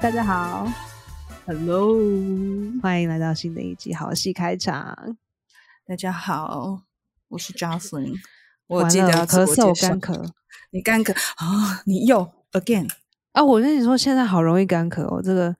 [0.00, 0.70] 大家好
[1.46, 1.96] ，Hello，
[2.82, 5.16] 欢迎来到新的一集好戏开场。
[5.86, 6.82] 大家好，
[7.28, 8.14] 我是 Jocelyn。
[8.68, 10.30] 我记得咳嗽干咳，
[10.70, 11.82] 你干咳啊？
[11.86, 12.90] 你又 again
[13.32, 13.42] 啊？
[13.42, 15.22] 我跟你说，现在好容易干咳哦。
[15.22, 15.56] 这个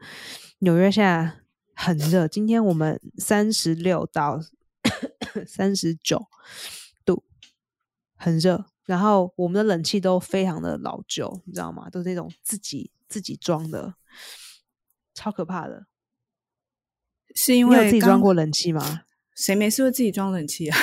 [0.59, 1.33] 纽约现在
[1.75, 4.39] 很热，今天我们三十六到
[5.47, 6.27] 三十九
[7.07, 7.25] 度，
[8.15, 8.67] 很热。
[8.85, 11.89] 然后我们的冷气都非常的老旧，你知道吗？
[11.89, 13.95] 都是那种自己自己装的，
[15.15, 15.87] 超可怕的。
[17.35, 19.03] 是因为自己装过冷气吗？
[19.37, 20.79] 谁没事会自己装冷气啊？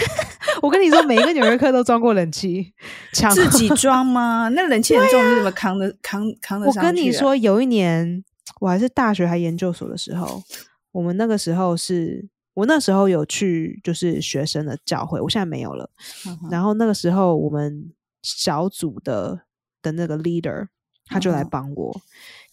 [0.60, 2.74] 我跟你说，每一个纽约客都装过冷气，
[3.12, 4.48] 自己 装吗？
[4.48, 6.82] 那冷气很重，你怎么扛得扛扛得上？
[6.82, 8.22] 我跟你说，有一年
[8.60, 10.42] 我还是大学还研究所的时候，
[10.92, 12.28] 我们那个时候是。
[12.56, 15.90] 我那时候有去，就是学生的教会，我现在没有了。
[16.50, 19.42] 然后那个时候，我们小组的
[19.82, 20.66] 的那个 leader
[21.04, 22.00] 他就来帮我。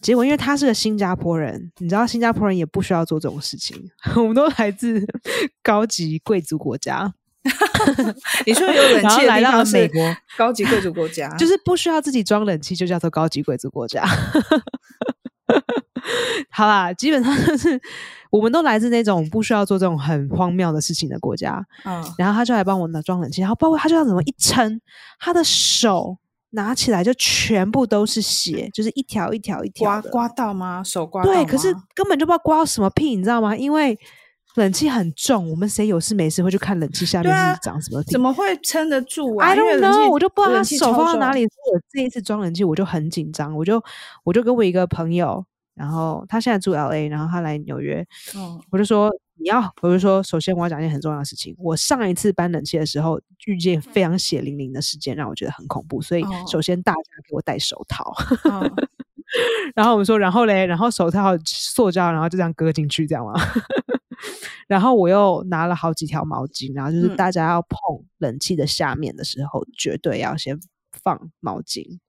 [0.04, 3.90] 结果因为他是个新加坡人，你知道新加坡人也不需要做这种事情。
[4.18, 5.04] 我们都来自
[5.64, 7.12] 高级贵族国家。
[8.46, 14.06] 你说有冷气来到了美国，高级贵族国家就是不需要自己装冷气，就叫做高级贵族国家。
[16.50, 17.82] 好啦，基本上就是
[18.30, 21.66] 我们都来自那种不需要做这种很荒谬的事情的国家。
[21.86, 24.80] 嗯，然后他就来帮我拿装冷气，然后包括他就要怎么一撑，
[25.20, 26.18] 他的手
[26.56, 30.84] 拿起来就全部都是血，就是一条一条一条刮刮到吗？
[30.84, 33.56] 手刮对，可是根本就不知道刮到什么屁，你知道吗？
[33.56, 33.98] 因为
[34.56, 38.04] 冷气很重，我们谁有事没事会去看冷气下面是长什么？
[38.04, 41.44] 怎么会撑得住啊？I don't know，我就不知道他手放到哪里。
[41.44, 43.84] 我这一次装冷气，我就很紧张，我就
[44.24, 45.46] 我就跟我一个朋友。
[45.76, 51.56] 然后他现在住 L A，然后他来纽约，嗯，我就说你要，我就说首先我要讲一件很重要的事情。
[51.58, 56.02] 我上一次搬冷气的时候遇见非常血淋淋的事件，让我觉得很恐怖。
[56.02, 58.14] 所以首先大家给我戴手套。
[59.74, 63.34] 然后我们说，然后嘞，然后手套塑胶，然后就这样搁进去，这样吗？
[64.68, 67.80] 然后我又拿了好几条毛巾，然后就是大家要碰
[68.20, 70.60] 冷气的下面的时候，绝对要先
[70.92, 72.00] 放毛巾。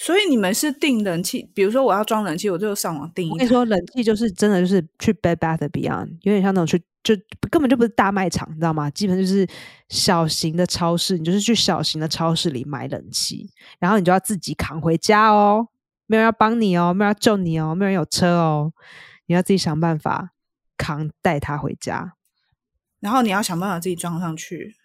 [0.00, 3.28] 所以你们是订冷气，比如说我要装冷气，我就上网订。
[3.30, 7.20] 我跟你说，冷气就是真的就是去 Bed Bath Beyond，有点像那种去就
[7.50, 8.88] 根本就不是大卖场，你知道吗？
[8.90, 9.44] 基本就是
[9.88, 13.50] 小型的超市，你就是去小型的超市里买冷气，
[13.80, 15.66] 然后你就要自己扛回家哦，
[16.06, 18.72] 没有人要帮你哦，没有人要救你哦，没有人有车哦，
[19.26, 20.30] 你要自己想办法
[20.76, 22.12] 扛带它回家，
[23.00, 24.76] 然后你要想办法自己装上去。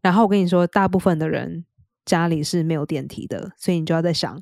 [0.00, 1.66] 然后我跟你说，大部分的人。
[2.04, 4.40] 家里是没有电梯的，所以你就要在想，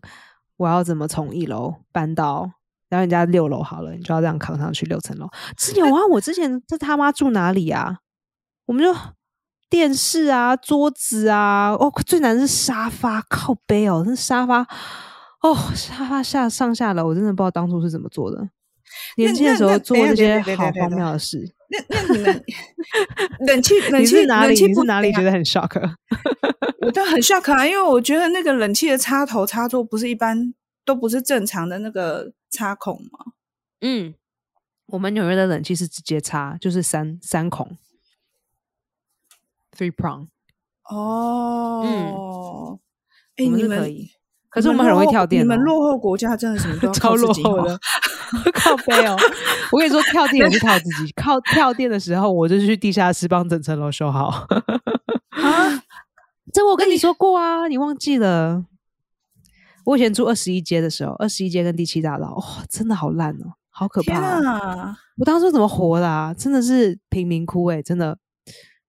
[0.56, 2.50] 我要怎么从一楼搬到，
[2.88, 5.28] 然后人家六楼好了，你就要这样扛上去六层楼。
[5.56, 7.98] 之前啊，我之前这他妈住哪里啊？
[8.66, 8.94] 我们就
[9.68, 14.66] 电视啊、桌子啊，哦，最难是沙发靠背哦，那沙发
[15.42, 18.48] 哦，沙发下上下楼，我真的不知道当初是怎么做的。
[19.16, 21.54] 年轻的时候做这些好荒谬的事。
[21.70, 22.44] 那那你们
[23.46, 24.50] 冷气冷气哪里？
[24.50, 25.94] 你是哪里觉得很 shock？
[26.80, 30.52] 我都很 shock 啊，因为我觉得那个冷气的插头插座不是一般
[30.84, 33.32] 都不是正常的那个插孔吗？
[33.80, 34.14] 嗯，
[34.86, 37.76] 我们纽约的冷气是直接插，就是三三孔
[39.76, 40.26] ，three prong。
[40.84, 42.80] 哦，嗯，
[43.36, 43.90] 哎，你们
[44.50, 47.78] 可是我们很容易跳电，你们落后国家真的什么都 超落后的，
[48.52, 49.16] 靠背哦！
[49.70, 51.12] 我跟你说，跳电也是靠自己。
[51.14, 54.26] 靠跳电的时候，我就去地下室帮整层楼修好。
[55.30, 55.82] 啊，
[56.52, 58.64] 这我跟你说过啊，你忘记了？
[59.84, 64.96] 我以前住二十一街的时候，二十一街跟第七大道，哇，真的好烂哦，好可怕！
[65.16, 66.34] 我当初怎么活的啊？
[66.34, 68.18] 真的是贫民窟哎，真的。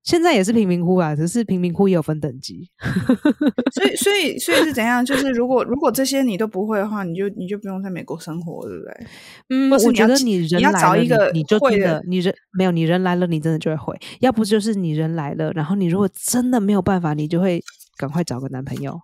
[0.03, 2.67] 现在也是贫民窟啊，只是贫民窟也有分等级，
[3.71, 5.05] 所以所以所以是怎样？
[5.05, 9.07] 就是如果 如果这些你都不会的话，你就你就不用在美国生活，对不对？
[9.49, 13.99] 嗯，我觉得你人来了，你就真的你人没有你人来了，你真的就会会。
[14.21, 17.63] 要不就是你人来了，然后你如果真的没有办法，你就会
[17.97, 18.99] 赶快找个男朋友，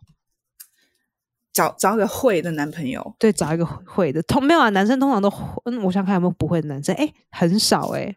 [1.53, 3.15] 找找个会的男朋友。
[3.19, 4.23] 对，找一个会的。
[4.23, 4.69] 通没有啊？
[4.69, 5.31] 男生通常都
[5.65, 6.95] 嗯，我想看有没有不会的男生。
[6.95, 8.15] 哎，很少哎。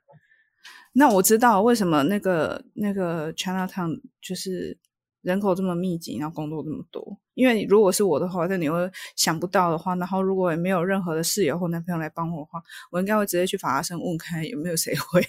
[0.92, 4.76] 那我知道为什么那个那个 Chinatown 就是
[5.22, 7.18] 人口这么密集，然后工作这么多。
[7.34, 12.60] 因为如果是我的话，那你会想不到的话，然后如果也没有任何的室友或男朋友来帮我的话，
[12.90, 15.22] 我应该会直接去法拉盛问看有没有谁会。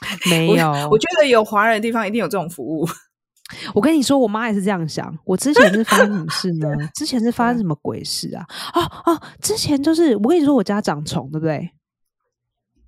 [0.30, 2.86] 没有，我觉得有华人的地方一定有这种服务。
[3.74, 5.16] 我跟你说，我妈也是这样想。
[5.24, 6.68] 我之前是发生什么事呢？
[6.94, 8.46] 之前是发生什么鬼事啊？
[8.74, 11.70] 哦哦，之前就是我跟你说，我家长虫，对不对？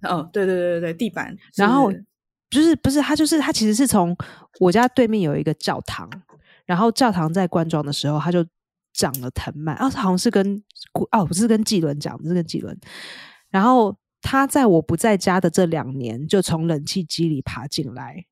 [0.03, 1.93] 哦，对对对对对，地板，然后
[2.51, 4.17] 就是不是他，就是他其实是从
[4.59, 6.09] 我家对面有一个教堂，
[6.67, 8.45] 然后教堂在灌装的时候，他就
[8.93, 10.63] 长了藤蔓，啊，好像是跟
[11.13, 12.77] 哦，不是跟季伦讲，是跟季伦。
[13.51, 18.25] 然后他在我不在家的这两年，就从冷气机里爬进来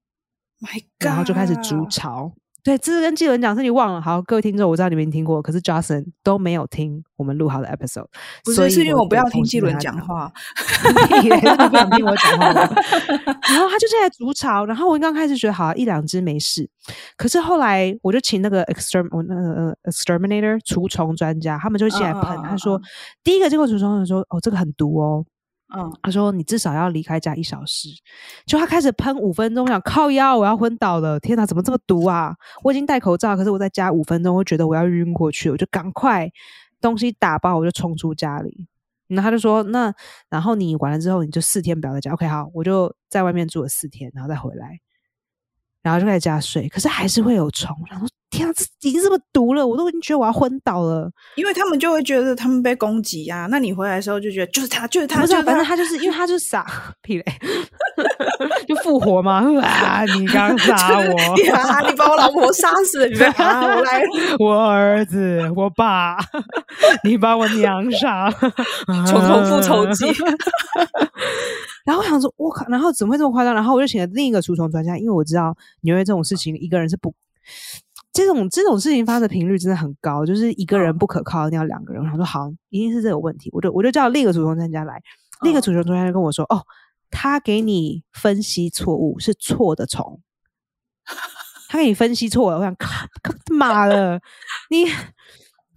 [0.60, 2.34] ，My God，然后就开始筑巢。
[2.68, 3.98] 对，这是跟纪文讲，是你忘了。
[3.98, 8.04] 好，各位听众，我知道你们听过，可是 Johnson 都没有听我们录好的 episode，
[8.44, 10.30] 不是是因为我不要听纪伦讲话，
[11.24, 12.52] 你不想听我讲话。
[12.52, 16.68] 然后他就在筑巢，然后我刚开始觉得好一两只没事，
[17.16, 22.78] 可是后来我就请那个 exterm 我那个 exterminator 除虫专家，他们就进来喷，他说
[23.24, 25.24] 第一个经过除虫的说，哦，这个很毒哦。
[25.76, 27.88] 嗯，他说你至少要离开家一小时，
[28.46, 32.34] 就他开始喷五分钟，我想靠腰，我要昏倒了，天哪，怎么这么毒啊？
[32.62, 36.30] 我已经戴口罩，可是我在家五分钟，我觉得我要晕过去，我就赶快
[36.80, 38.66] 东西打包，我就冲出家里。
[39.08, 39.92] 那他就说，那
[40.28, 42.12] 然后你完了之后，你就四天不要在家。
[42.12, 44.78] OK，好，我就在外面住了四天，然后再回来。
[45.82, 47.74] 然后就在家睡，可是还是会有虫。
[47.88, 51.10] 然后天啊，这已经这么毒了，我都已经觉得我要昏倒了。
[51.36, 53.46] 因为他们就会觉得他们被攻击啊。
[53.50, 56.66] 那你回来的时候就觉得就是他，就是他，就反正他就是因为他就是傻
[57.02, 57.24] 屁嘞，
[58.68, 59.38] 就复活嘛。
[59.62, 61.04] 啊，你刚杀我，
[61.88, 64.02] 你把我老婆杀死，你啊，我来，
[64.38, 66.18] 我儿子，我爸，
[67.04, 68.30] 你把我娘杀，
[69.06, 70.06] 重重复仇记。
[71.84, 73.54] 然后我想说，我靠，然后怎么会这么夸张？
[73.54, 77.14] 然后我就请了另一个除虫专家，因为我知道纽约这种事情一个人是不，
[78.18, 82.02] 这种这种事情发生的频率真的很高，就是一个人不可靠，一定要两个人。
[82.02, 85.00] 我想说，好，一定是这个问题，我就我就叫另一个主动专家来，
[85.42, 86.64] 另一个主动专家就跟我说，哦，
[87.12, 90.20] 他给你分析错误是错的虫，
[91.70, 92.58] 他给你分析错了。
[92.58, 93.06] 我想，靠，
[93.54, 94.20] 妈的，
[94.70, 94.86] 你。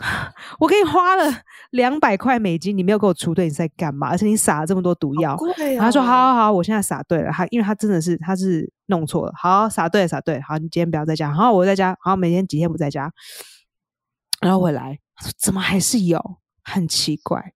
[0.59, 1.23] 我给你花了
[1.71, 4.09] 两百块美金，你没有给我除对，你在干嘛？
[4.09, 5.37] 而且你撒了这么多毒药，
[5.79, 13.11] 他说：“好好好，我现在撒对了。”他因为他真的是他是弄错了，好撒对撒对，好，你今天不要在家，好，我在家，好，每天几天不在家，
[14.41, 16.19] 然后回来，他说：“怎么还是有？
[16.63, 17.53] 很奇怪。”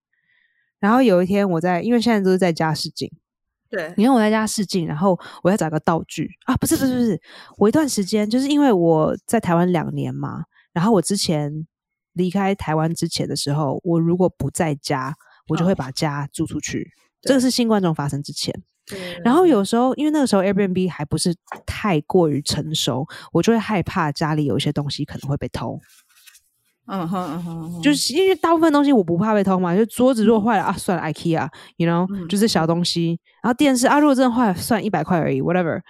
[0.79, 3.11] 然后有一天我在，因为现在都是在家试镜，
[3.71, 7.21] 对，你看我在家试镜，然后我要找个道具啊，不是不是不是，
[7.57, 10.43] 我一段时间就是因为我在台湾两年嘛，
[10.73, 11.65] 然后我之前。
[12.15, 15.15] 离开台湾之前的时候，我如果不在家，
[15.47, 16.91] 我就会把家租出去。
[17.21, 18.53] 这个是新冠状发生之前。
[19.23, 21.35] 然后有时候，因为那个时候 Airbnb 还不是
[21.65, 25.79] 太过于成熟，我就会害怕家里有一些东西可能会被偷。
[26.87, 33.19] 嗯哼嗯哼，就是因为大部分东西我不怕被偷嘛，就桌子如果坏了啊，算了，IKEA，you know，就是小东西。
[33.41, 35.81] 然后电视啊，如果真的坏了，算一百块而已，whatever。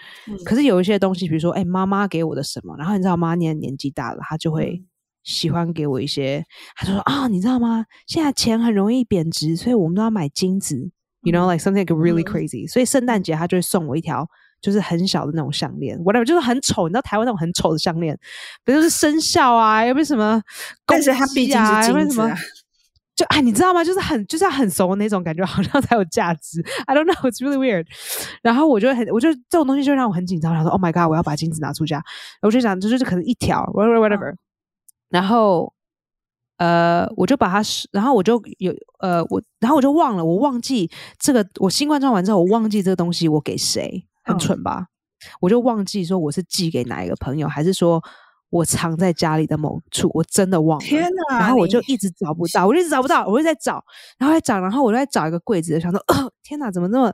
[0.45, 4.81] 可是有一些东西，比如说，哎，妈妈给我的什么，然后你知道，妈年年纪大了，她就会。
[5.25, 6.41] 喜欢给我一些，
[6.77, 7.85] 他就说啊，你知道吗？
[8.07, 10.89] 现在钱很容易贬值，所以我们都要买金子。
[11.23, 12.71] You know, like something really crazy。
[12.71, 14.27] 所以圣诞节他就会送我一条，
[14.61, 16.87] 就是很小的那种项链，whatever，就是很丑。
[16.87, 18.15] 你知道台湾那种很丑的项链，
[18.63, 20.39] 比如是生肖啊，又不是什么？
[20.85, 22.21] 但是它毕竟是金子，
[23.15, 23.83] 就哎，你知道吗？
[23.83, 26.63] 就是很就是很熟的那种感觉，好像才有价值。
[26.85, 27.87] I don't know, it's really weird。
[28.43, 30.53] 然后我就很，我觉得这种东西就让我很紧张。
[30.53, 32.03] 他说，Oh my god，我要把金子拿出家。
[32.43, 34.35] 我就想，这就是可能一条，whatever whatever。
[35.15, 35.73] 然后，
[36.57, 37.61] 呃，我就把它，
[37.93, 44.87] 然后我就有，呃，我，然后我就忘了，我忘记这个，我新冠状完之后，我忘记这个东西我给谁，很蠢吧？
[45.39, 48.03] 我就忘记说我是寄给哪一个朋友，还是说
[48.49, 50.85] 我藏在家里的某处，我真的忘了。
[50.85, 51.39] 天哪！
[51.39, 53.81] 然后我就一直找不到，我一直找不到，我就在找，
[54.17, 56.03] 然后在找，然后我就在找一个柜子，想说，
[56.43, 57.13] 天哪，怎么那么，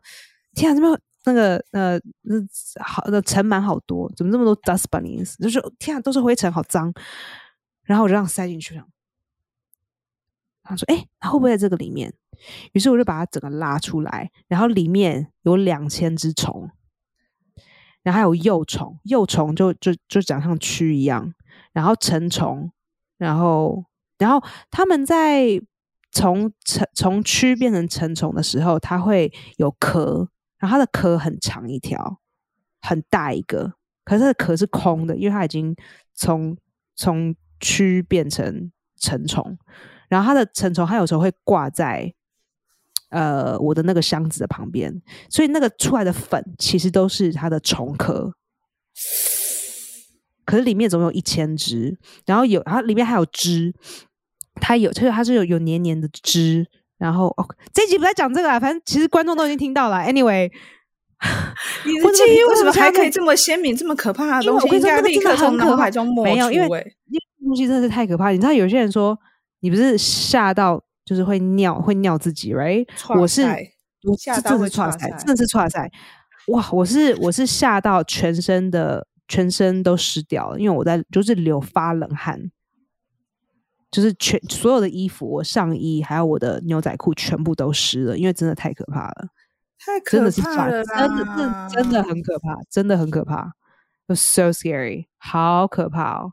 [0.56, 2.36] 天哪，怎么那个，呃，那
[2.84, 5.38] 好，那尘螨好多，怎么这么多 dust bunnies？
[5.38, 6.92] 就是天哪，都是灰尘，好脏。
[7.84, 8.86] 然后我就让塞进去了。
[10.64, 12.14] 他说：“哎，会不会在这个里面？”
[12.74, 16.70] 于是我就把它整个拉出来，然后里面有两千只虫，
[18.04, 21.34] 然后还有幼虫，幼虫就就就长像蛆一样，
[21.74, 22.72] 然后成虫，
[23.18, 23.84] 然后
[24.18, 25.62] 然后他们在
[26.12, 32.20] 从成从蛆变成成虫的时候，它会有壳，然后它的壳很长一条，
[32.82, 33.74] 很大一个，
[34.04, 35.76] 可是它的壳是空的，因为它已经
[36.14, 36.58] 从
[36.96, 39.58] 从蛆变成成虫，
[40.10, 42.14] 然后它的成虫，它有时候会挂在
[43.10, 48.34] 呃我的那个箱子的旁边，所以那个出来的粉其实都是它的虫壳，
[50.44, 53.74] 可是里面总有一千只，然后有它里面还有汁，
[54.56, 59.98] 它有就是它是有有黏黏的汁，然后哦这集不在讲这个啊，反正其实观众都已经听到了。
[59.98, 60.52] Anyway，
[61.86, 64.68] 你的记忆为什么还可以这么鲜明，这么可怕的东西？
[64.76, 66.32] 应该立刻从脑海中抹除。
[67.44, 69.18] 东西真的是太可怕，你知道有些人说
[69.60, 72.88] 你不是吓到就是会尿会尿自己，right？
[73.20, 73.44] 我是
[74.04, 75.90] 我吓到会岔塞，真的是岔塞。
[76.48, 82.52] 哇，我是我是吓到全身的全身都湿掉了，因为我在就是流发冷汗。
[83.92, 89.28] 就是全所有的衣服，我上衣还有我的牛仔裤全部都湿了，因为真的太可怕了，
[89.78, 93.52] 太可怕了，真的真真的很可怕，真的很可怕
[94.16, 96.32] ，so scary，好可怕哦，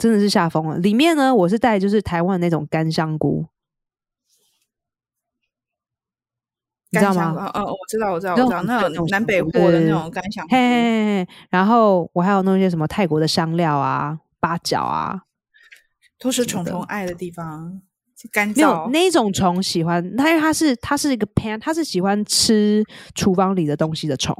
[0.00, 0.78] 真的是吓疯了。
[0.78, 3.46] 里面呢，我是带就是台湾那种干香菇。
[6.92, 7.48] 你知道吗？
[7.54, 10.52] 哦，我知道，我知道，我知道，那种南北货的那种干香菇。
[10.52, 15.22] 嘿，然后我还有弄一些什么泰国的香料啊、八角啊，
[16.18, 17.80] 都是虫虫爱的地方。
[18.30, 24.36] 干燥那种虫喜欢它，因为它是它是一个 pan，它是喜欢吃厨房里的东西的虫，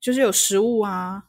[0.00, 1.24] 就是有食物啊。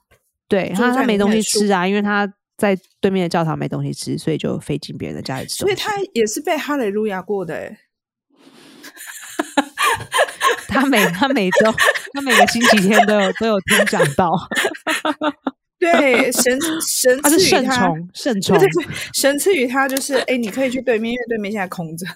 [0.48, 2.32] 对，它它没东西吃啊，因为它
[2.63, 5.58] 在对面的教堂没东西吃，所以就飞进别人的家里吃。
[5.58, 7.77] 所以他也是被哈雷路亚过的哎。
[10.70, 11.72] 他每 他每周
[12.13, 14.32] 他每个星期天都有都有听讲到，
[15.77, 18.58] 对神神他是圣宠圣宠，
[19.13, 22.08] 神赐予他就是哎，你可以去对面，因为对面现在空着。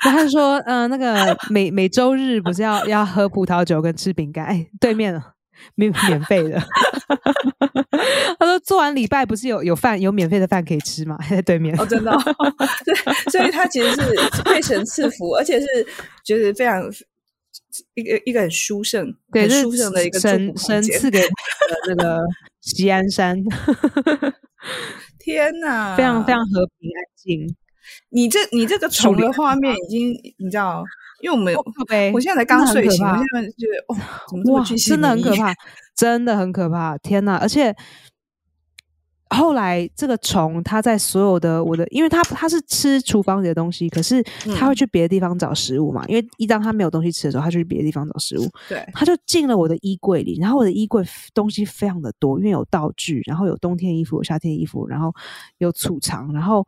[0.00, 4.46] 他说嗯，那个每每周日不是要要喝葡萄酒跟吃饼干？
[4.46, 5.22] 哎，对面
[5.74, 6.60] 免免费的。
[8.38, 11.18] 他说做完礼拜不是有有饭有免费的饭可以吃吗？
[11.28, 12.10] 在对面哦，真的。
[12.84, 12.94] 对，
[13.30, 15.66] 所以他其实是被神赐福，而且是
[16.24, 16.82] 就是非常。
[17.94, 21.22] 一个一个很殊胜，对，殊胜的一个神神赐给
[21.86, 22.20] 那个
[22.60, 23.40] 西安山。
[25.18, 27.56] 天哪，非常非常和平安静。
[28.08, 30.82] 你这你这个虫的画面已经，你知道，
[31.20, 31.54] 因为我们
[32.12, 33.96] 我现在才刚睡醒，我现在觉得哦，
[34.28, 35.54] 怎么这么真的很可怕，
[35.96, 36.98] 真的很可怕。
[36.98, 37.74] 天哪，而且。
[39.32, 44.20] 后来这个虫，它在所有的我的，因为它它是吃厨房里的东西，可是
[44.58, 46.04] 它会去别的地方找食物嘛。
[46.08, 48.50] 因为一当它没有东西吃的时候，它就去别的地方找食物。
[48.68, 55.14] 对，它就进了我的衣柜里，然后我的衣柜东西非常的多，因为有道具，然后有冬天衣服、有夏天衣服，然后
[55.58, 56.66] 有储藏，然后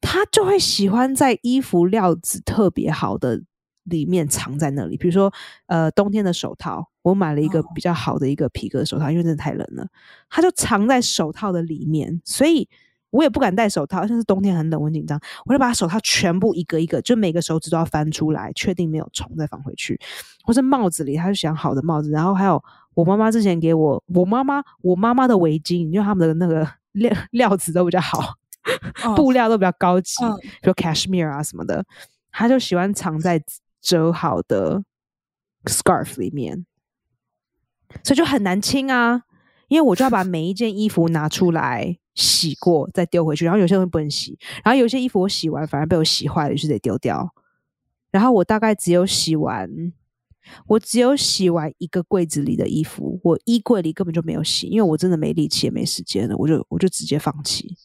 [0.00, 3.42] 它就会喜欢在衣服料子特别好的。
[3.88, 5.32] 里面藏在那里，比如说，
[5.66, 9.86] 呃，冬天的手套，我买了一个比较好的一个皮革手套，因为真的太冷了，
[10.28, 12.68] 它就藏在手套的里面，所以
[13.10, 19.98] 我也不敢戴手套，像是冬天很冷，我很紧张，我就把手套全部一个一个，就每个手指都要翻出来，确定没有虫再放回去。
[20.44, 22.62] 或是帽子里，他就想好的帽子，然后还有
[22.94, 28.34] 我妈妈之前给我，我妈妈我妈妈的围巾，因为他们的那个 料料子都比较好，
[29.16, 30.14] 布料都比较高级，
[30.60, 31.82] 比如 cashmere 啊什么的，
[32.30, 33.42] 他就喜欢藏在。
[33.80, 34.82] 折好的
[35.64, 36.66] scarf 里面，
[38.02, 39.22] 所以就很难清啊。
[39.68, 43.44] 因为我就要把每一件衣服拿出来洗过，再丢回去。
[43.44, 47.34] 然后有些东西不能洗，然后有些衣服我洗完反而被我洗坏了，就得丢掉。
[48.10, 49.68] 然后我大概只有洗完，
[50.66, 57.76] 我只有洗完一个柜子里的衣服，我衣柜里根本就没有洗，因为我真的没力气也没时间了，我就我就直接放弃。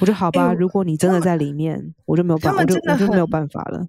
[0.00, 3.86] 我就好吧，如果你真的在里面，我就没有办法，我就我就没有办法了。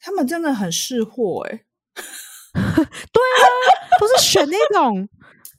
[0.00, 1.60] 他们真的很识货哎，
[2.54, 3.42] 对啊，
[4.00, 5.08] 都是选那种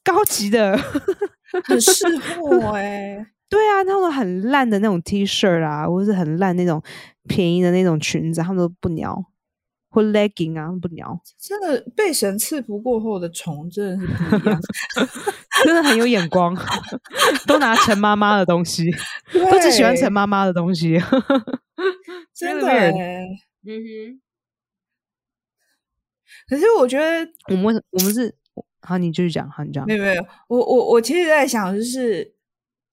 [0.03, 0.77] 高级的，
[1.65, 3.25] 很识货哎。
[3.49, 6.81] 对啊，那种很烂的那种 T 恤啊，或是很烂那种
[7.27, 9.25] 便宜的那种裙子，他们都不鸟，
[9.89, 11.19] 或 legging 啊不鸟。
[11.37, 14.61] 真的被神赐福过后的虫真的是不一样，
[15.65, 16.55] 真的很有眼光，
[17.45, 18.89] 都拿陈妈妈的东西，
[19.33, 20.97] 都只喜欢陈妈妈的东西，
[22.33, 24.21] 真的，嗯哼。
[26.51, 28.35] 可是我觉得我们我们是
[28.81, 29.87] 好，你继续讲，好，你讲。
[29.87, 32.33] 没有没有，我我我其实在想，就是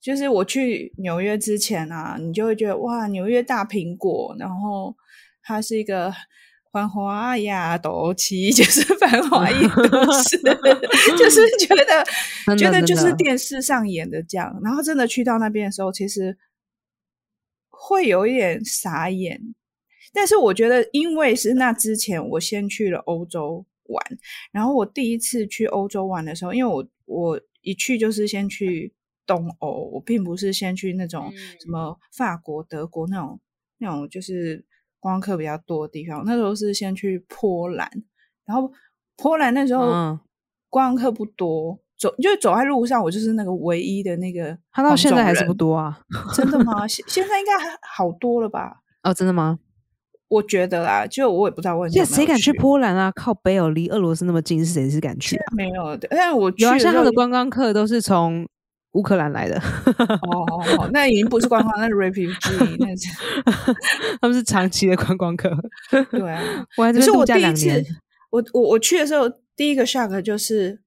[0.01, 4.95] 就是我去纽约之前啊，你就会觉得哇，纽约大苹果，然后
[5.43, 6.15] 它是一个
[6.73, 10.39] 繁华呀斗气， 就是繁华一都市，
[11.19, 12.05] 就是觉得
[12.57, 16.39] 觉得就是电视上演的这样，然后真的去到那边的时候，其实
[17.71, 19.53] 会有一点傻眼。
[20.19, 24.05] 但是我觉得，因为是那之前我先去了欧洲玩，
[24.51, 28.93] 然后我第一次去欧洲玩的时候，因为我我一去就是先去
[29.25, 33.41] 东欧，我并不是先去那种什么法国、德国那种
[33.79, 34.65] 那种就是
[34.99, 36.25] 观光客比较多的地方。
[36.27, 37.89] 那时候是先去波兰，
[38.45, 38.73] 然后
[39.17, 39.87] 波兰那时候
[40.69, 44.59] 观光客不多，走就走在路上，我就是那个唯一的那个。
[44.73, 46.01] 他到现在还是不多啊？
[46.35, 46.87] 真的吗？
[46.89, 48.83] 现现在应该还好多了吧？
[49.05, 49.61] 哦，真的吗？
[50.29, 52.05] 我觉得啦，就我也不知道问题。
[52.05, 53.11] 谁敢去波兰啊？
[53.15, 55.39] 靠北欧，离俄罗斯那么近，是谁是敢去？
[55.57, 58.47] 没有，但我有啊，像他的观光客都是从
[58.93, 59.57] 乌克兰来的。
[59.57, 63.09] 哦，那已经不是观光，那是 refugee，那是
[64.21, 65.51] 他们是长期的观光客。
[66.11, 66.43] 对啊，
[66.77, 67.85] 我还是我第一次，
[68.31, 70.79] 我我我去的时候，第一个 shock 就是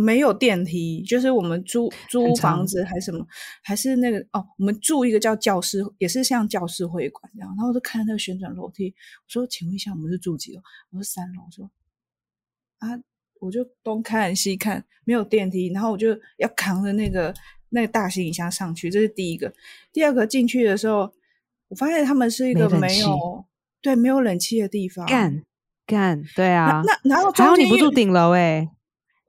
[0.00, 3.26] 没有电梯，就是我们租租房子还是什么，
[3.62, 7.48] 还是那个哦，我们住一个叫教室，也是像教室会馆这样。
[7.50, 11.70] 然后我就看那个旋转楼梯，我说：“请问一下，我们是住几楼？”我说：“三楼。”我说
[12.80, 12.98] ：“啊，
[13.40, 17.34] 我就东看西看，没有电梯，然后我就要扛着那个
[17.68, 18.90] 那个大行李箱上去。
[18.90, 19.52] 这是第一个。
[19.92, 21.12] 第二个进去的时候，
[21.68, 23.44] 我发现他们是一个没有
[23.82, 25.06] 对没有冷气的地方。
[25.06, 25.42] 干
[25.86, 28.68] 干对啊，那然后还好你不住顶楼哎。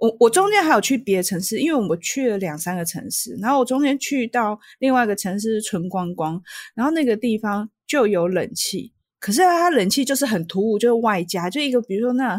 [0.02, 6.42] 我我中间还有去别的城市，因为我们去了两三个城市，然后我中间去到另外一个城市纯观光，
[6.74, 12.38] 然后那个地方就有冷气，可是它冷气就是很突兀，就是外加就一个，比如说那。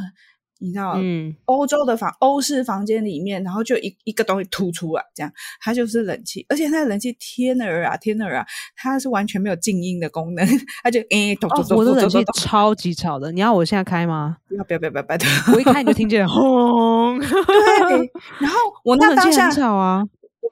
[0.62, 10.46] 你知道，嗯，欧洲的房欧式房间里面，然后就一一个东西突出来，这样它就是冷气，而且那冷气天儿啊天儿啊，它是完全没有静音的功能，
[10.84, 14.36] 它就诶咚咚咚我的冷气超级吵的，你要我现在开吗？
[14.48, 15.18] 不要不要不要不要，拜，
[15.52, 20.04] 我一开你就听见轰，对，然后我那当下吵啊，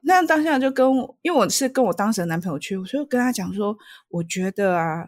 [0.02, 3.76] 那当下就跟我因为我是跟我当时的男朋友去，我就跟他讲说，
[4.08, 5.06] 我觉得啊。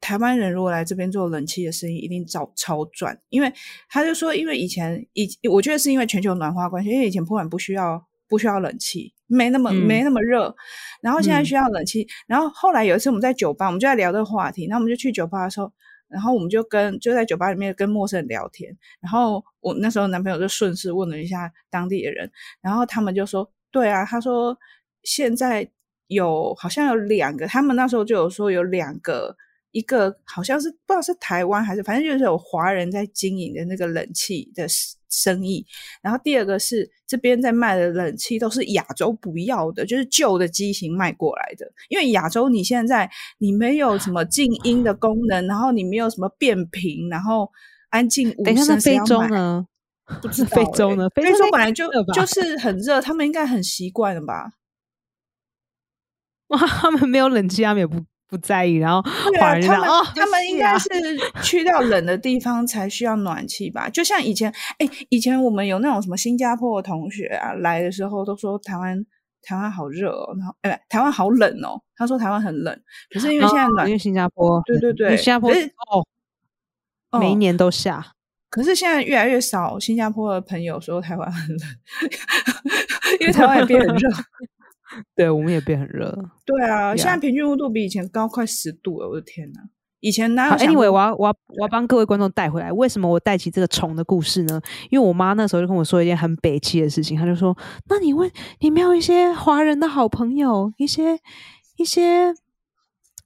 [0.00, 3.52] 台湾人如果来这边做冷气的生意，一定超超赚，因为
[3.88, 10.54] 他就说，因为以前以我觉得是因为全球暖化关系，因为以前破碗不需要不需要冷气，没那么没那么热，
[11.02, 15.72] 然后现在需要冷气，然后后来有一次我们在酒吧，我们就在聊这个话题，那我们就去酒吧的时候，
[16.08, 24.56] 然后我们就跟就在酒吧里面跟陌生人聊天，然后我那时候男朋友就顺势问了一下当地的人，然后他们就说，对啊，他说
[25.02, 25.68] 现在
[26.06, 29.36] 有好像有两个，他们那时候就有说有两个。
[29.78, 34.66] 一个好像是不知道是台湾还是，反正就是有华人在经营的那个冷气的
[35.08, 35.64] 生意。
[36.02, 41.70] 然后第二个是这边在卖的冷气都是亚洲不要的，就是旧的机型卖过来的。
[41.88, 43.08] 因为亚洲你现在
[43.38, 47.48] 你没有什么静音的功能，然后你没有什么变频，然后
[47.90, 48.66] 安静无声。
[48.66, 49.66] 那非洲呢？
[50.20, 51.08] 不知 道非洲呢？
[51.10, 54.54] 非洲本来就就 是很热，他们应该很习惯了吧？
[56.48, 58.04] 哇，他们没有冷气，他们也不。
[58.28, 59.02] 不在意，然后
[59.40, 60.88] 华人他们他们应该是
[61.42, 63.88] 去到冷的地方才需要暖气吧？
[63.88, 69.02] 就像以前，哎，以前我们有那种什么新加坡的同学啊，来的时候都说台湾
[69.40, 71.80] 台湾好热哦，然后哎，台湾好冷哦。
[71.96, 78.12] 他说台湾很冷，可是因为现在暖，因为新加坡，对对对，新加坡哦，每一年都下。
[78.50, 81.68] 可是现在越来越少新加坡的朋友说台湾很冷，
[83.20, 84.08] 因为台湾也变很热。
[85.14, 86.16] 对，我们也变很热。
[86.44, 89.60] 对啊，现在平均温度比以前高快十度了，我的天哪！
[90.00, 92.72] 以前哪有？Anyway，我要我要我要帮各位观众带回来。
[92.72, 94.60] 为什么我带起这个虫的故事呢？
[94.90, 97.56] 因为我妈那时候就跟我说一件很北气的事情，她就说
[97.90, 101.18] ：“那你问你没有一些华人的好朋友，一些
[101.78, 102.32] 一些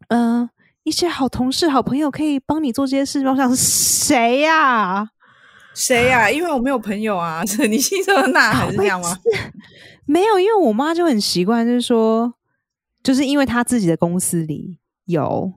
[0.09, 0.49] 嗯
[0.85, 5.07] 一些好同事、好朋友可以帮你做这些事吗？”我想谁呀？
[5.75, 6.31] 谁呀？
[6.31, 7.43] 因为我没有朋友啊！
[7.69, 9.15] 你心中的呐喊是这样吗？
[10.05, 12.35] 没有，因为我妈就很习惯，就是说，
[13.03, 15.53] 就是因为她自己的公司里有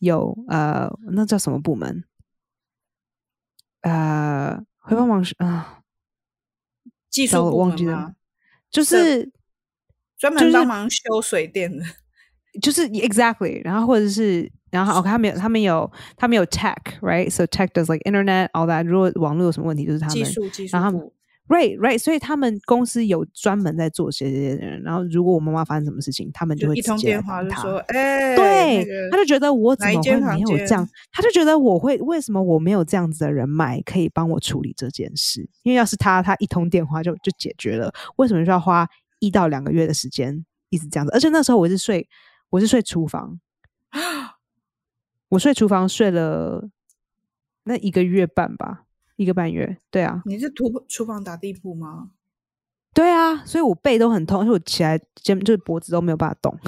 [0.00, 2.04] 有呃，那叫什么部门？
[3.82, 5.82] 呃，会帮忙啊，
[7.08, 8.14] 技术忘记了，
[8.70, 9.32] 就是
[10.18, 11.82] 专门帮忙修水电的，
[12.60, 13.64] 就是 exactly。
[13.64, 18.84] 然后或者是，然后 OK，他们有他们有他们有 tech，right？So tech does like internet all that。
[18.84, 21.14] 如果网络有什么问题，就是他们技术技术部。
[21.50, 24.80] Right, right，所以他们公司有专门在做这些人。
[24.84, 30.88] 然后，如果我妈妈发生什么事情，他们就会一通电话就说：“哎，对。”他就觉得我怎么会没有这样？
[31.10, 35.40] 他就觉得我会为什么我没有这样子的人脉可以帮我处理这件事？
[35.64, 37.92] 因为要是他，他一通电话就就解决了。
[38.14, 41.12] 为什么需要花一到两个月的时间一直这样子？
[41.12, 42.08] 而且那时候我是睡，
[42.50, 43.40] 我是睡厨房，
[45.30, 46.68] 我睡厨房睡了
[47.64, 48.84] 那一个月半吧。
[49.20, 52.12] 一个半月，对啊，你是厨厨房打地铺吗？
[52.94, 56.58] 对啊，所以我背都很痛，因为我起来肩就是脖子都没有办法动，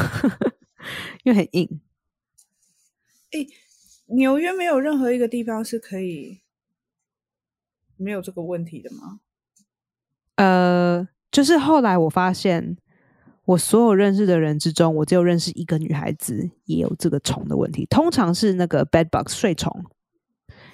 [1.24, 1.80] 因为很硬。
[3.30, 3.46] 哎，
[4.08, 6.42] 纽约没有任何一个地方是可以
[7.96, 9.20] 没有这个问题的吗？
[10.34, 12.76] 呃，就是后来我发现，
[13.46, 19.86] 我所有认识的人之中，我只有认识一个女孩子也有这个虫的问题，通常是那个 bed bug 睡虫，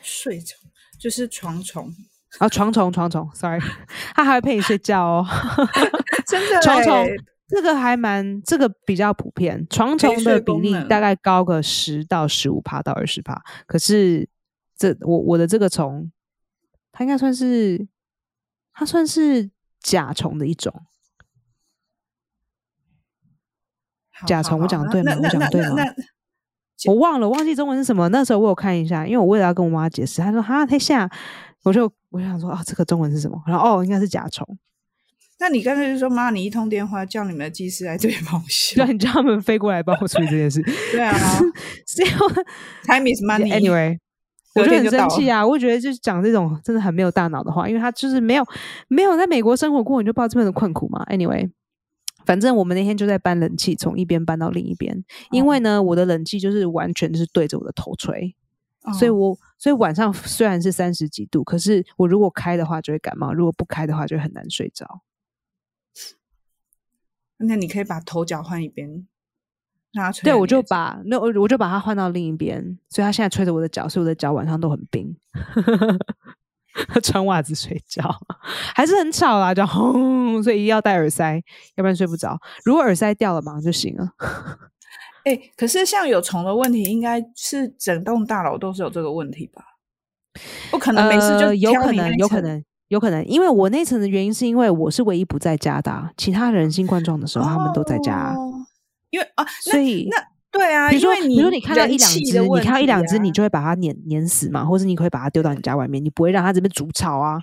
[0.02, 0.58] 睡虫。
[0.98, 1.90] 就是床虫
[2.38, 3.61] 啊，床虫，床虫，sorry，
[4.14, 5.26] 它还会陪你睡觉哦
[6.26, 7.06] 真的，床虫
[7.48, 14.28] 这个还蛮，这个比较普遍，床虫的比例大概高个十到十五趴到二十趴，可是
[14.76, 16.12] 这我我的这个虫，
[16.92, 17.88] 它应该算是，
[18.74, 20.82] 它算是甲虫的一种，
[24.26, 25.16] 甲虫，我讲对吗？
[25.22, 25.76] 我讲对吗？
[26.86, 28.08] 我忘了，忘记中文是什么。
[28.10, 31.08] 那时候我有看一下，因为我为了要跟我妈解释，她说：“哈，太像。”
[31.64, 34.46] 我就我就想说：“啊，这个中文是什么？”然后哦，应该是甲虫。
[35.40, 40.62] 那你刚才就说妈，你一通电话叫你们的技师来这边帮我修， 对，你叫他们飞过来帮我处理这件事。
[40.92, 41.12] 对啊，
[41.86, 42.08] 所以
[42.86, 43.52] time is money。
[43.52, 43.98] Anyway，
[44.54, 45.46] 我就很生气啊！
[45.46, 48.44] 我觉得就是讲这种真的很没有大脑的话，因为他就是没有
[48.88, 51.04] 没有在美国生活过，你就不知道这边的困苦嘛。
[51.08, 51.48] Anyway，
[52.28, 58.36] 反正我们那天就在搬冷气，从一边搬到另一边，因为呢，我的冷气就是完全是对着我的头吹，
[58.98, 65.00] 所以我所以晚上虽然是三十几度，可是我如果开的话就会感冒，如果不开的话就很难睡着。
[67.38, 69.06] 那你可以把头脚换一边，
[69.92, 70.30] 让它吹。
[70.30, 75.16] 对，我就把那我就把它换到另一边，所以它现在吹着我的脚，所以我的脚晚上都很冰。
[77.02, 78.02] 穿袜子睡觉
[78.74, 81.42] 还是很吵啦，就轰，所以一定要戴耳塞，
[81.76, 82.38] 要不然睡不着。
[82.64, 84.08] 如果耳塞掉了嘛就醒了。
[85.24, 89.62] 哎，可是像有虫的问题，应该是整栋大楼都是有这个问题吧？
[90.70, 92.64] 不可能没事就有可能，有可能。
[92.88, 98.34] 有可能，因为我那层的原因是因为我是唯一不在家的，其他人新冠状的时候他们都在家。
[99.10, 100.16] 因为啊，所以那
[100.50, 107.38] 对啊，比如说，比如说你看到一两只，你看到一两只，你就会把它碾碾死嘛，或者你可以把它丢到你家外面，你不会让它这边筑巢啊。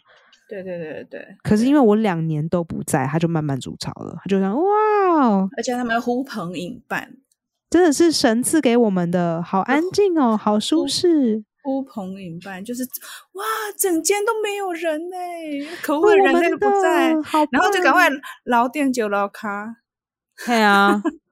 [0.47, 1.27] 对对对对对。
[1.43, 4.63] 可是因为我两年都不在，它就慢慢筑巢了，它就想哇，
[5.57, 7.13] 而且他们呼朋引伴，
[7.69, 11.43] 真的是神赐给我们的，好安静哦，好舒适。
[11.63, 13.43] 呼朋引伴，就是哇，
[13.75, 15.15] 整间都没有人呢，
[15.81, 17.07] 可恶的人类不在，
[17.49, 18.07] 然后就赶快
[18.43, 19.75] 老店酒老卡，
[20.45, 21.01] 对啊，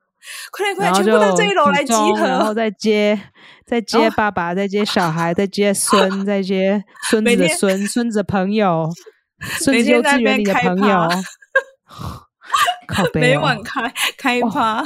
[0.52, 3.20] 快点快点，全部到这一楼来集合，然后再接
[3.66, 8.90] 再接爸爸，再接小孩，再接孙， 再接孙子的孙，孙子的朋友，
[9.60, 11.10] 孙子幼稚园里的朋友，
[13.14, 14.84] 每晚开开趴，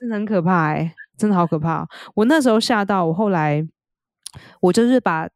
[0.00, 3.66] 真的很可怕哎，真的好可怕，我那时候吓到，我后来。
[4.60, 5.26] 我就是把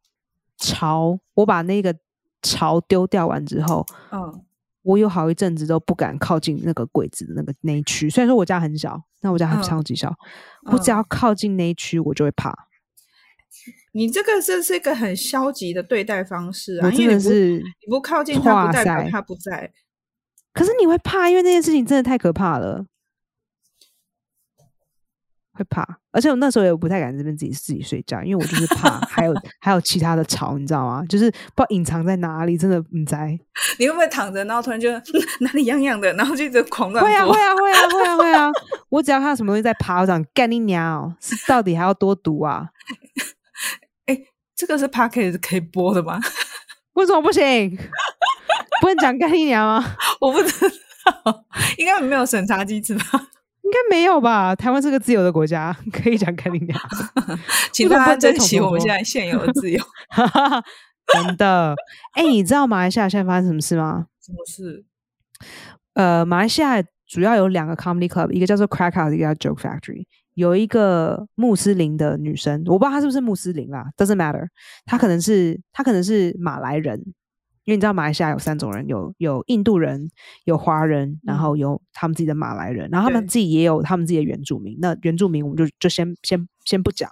[0.59, 1.97] 巢，我把那个
[2.43, 4.45] 巢丢掉完之后，嗯，
[4.83, 8.11] 我有好一阵子都不敢靠近那个柜子的那个那一区。
[8.11, 10.13] 虽然说我家很小，那我家很超级小，
[10.73, 12.53] 我只要靠近那一区，我就会怕。
[13.93, 16.91] 你这个这是一个很消极的对待方式啊！
[16.91, 19.71] 真的是你不靠近他，不代表他不在。
[20.55, 22.87] 可是你会怕，因为那件事情真的太可怕了。
[25.55, 31.05] 会怕，而且我那时候也不太敢这边自己自己睡觉，因为我就是怕 还有还有其他的巢，你知道吗？
[31.09, 33.39] 就是不知道隐藏在哪里，真的不在。
[33.79, 34.91] 你会不会躺着，然后突然就
[35.41, 37.05] 哪里痒痒的，然后就一直狂乱？
[37.05, 38.51] 会啊会啊会啊会啊会啊！
[38.89, 41.15] 我只要看到什么东西在爬，我想干你娘！
[41.21, 42.69] 是到底还要多毒啊？
[44.07, 44.19] 哎，
[44.57, 46.19] 这个是 p a c k e 可以播的吗？
[46.95, 47.77] 为什么不行？
[48.81, 49.97] 不能讲干你娘吗？
[50.21, 50.69] 我不知
[51.25, 51.45] 道，
[51.79, 53.05] 应该没有审查机制吧？
[53.73, 54.55] 应该没有吧？
[54.55, 56.79] 台湾是个自由的国家， 可以讲干你娘，
[57.73, 59.83] 请大家珍惜我们现在现有的自由。
[61.13, 61.75] 真的，
[62.13, 64.07] 哎，你知道马来西亚现在发生什么事吗？
[64.25, 64.85] 什么事？
[65.95, 70.05] 呃，马来西亚主要有两个 comedy club，一个叫做 Crack House，一个叫 Joke Factory。
[70.35, 74.47] 有一个穆斯林的女生，我不知道她是不是穆斯林啦，doesn't matter。
[74.85, 77.03] 她可能是她可能是马来人。
[77.65, 80.11] 因为你知道马来西亚有三种人，有有印度人，
[80.45, 84.77] 有华人，然后有他们自己的马来人，然后他们自己也有他们自己的原住民。
[84.81, 87.09] 那原住民我们就就先先先不讲。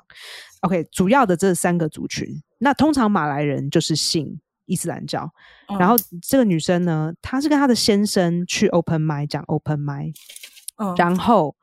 [0.63, 2.27] OK，主要的这三个族群，
[2.59, 5.33] 那通常马来人就是信伊斯兰教。
[5.79, 10.13] 然后这个女生呢，她是跟她的先生去 Open m i 讲 Open m i
[10.97, 11.55] 然后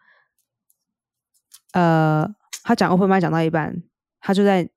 [1.74, 2.26] 呃，
[2.64, 3.84] 她讲 Open m i 讲到一半，
[4.22, 4.70] 她就在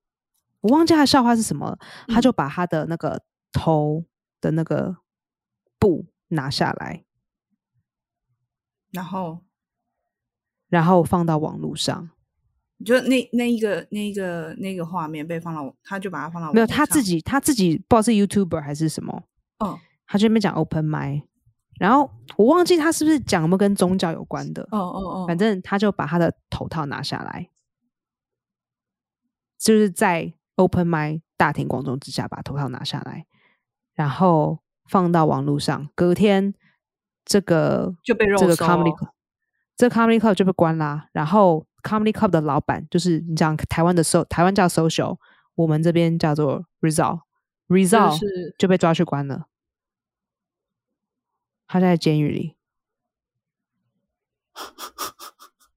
[0.59, 3.21] 我忘记她的笑话是什么，她就把她的那个。
[3.51, 4.05] 头
[4.39, 4.97] 的那个
[5.79, 7.03] 布拿下来，
[8.91, 9.41] 然后，
[10.69, 12.09] 然后放到网络上。
[12.83, 19.23] 就那那一个那一个那个画面被放到，他就把它放到没有他自己他自己不知道是 YouTuber 还是什么。
[19.63, 21.23] 嗯，他这边讲 Open m i
[21.77, 24.63] 然后我忘记他是不是讲有没有跟宗教有关的。
[24.71, 27.51] 哦哦哦，反正他就把他的头套拿下来，
[29.59, 33.27] 就是在 Open m i 大庭广众之下把头套拿下来。
[34.01, 36.55] 然后放到网络上，隔天
[37.23, 39.09] 这个就被这个 comedy club，
[39.77, 41.07] 这个 comedy club 就被关啦。
[41.11, 45.17] 然后 comedy club 的老板就是你讲台湾的 so 台湾叫 social，
[45.53, 48.17] 我们这边叫做 result，result
[48.57, 49.45] 就被抓去关了。
[51.67, 52.55] 他在监狱里，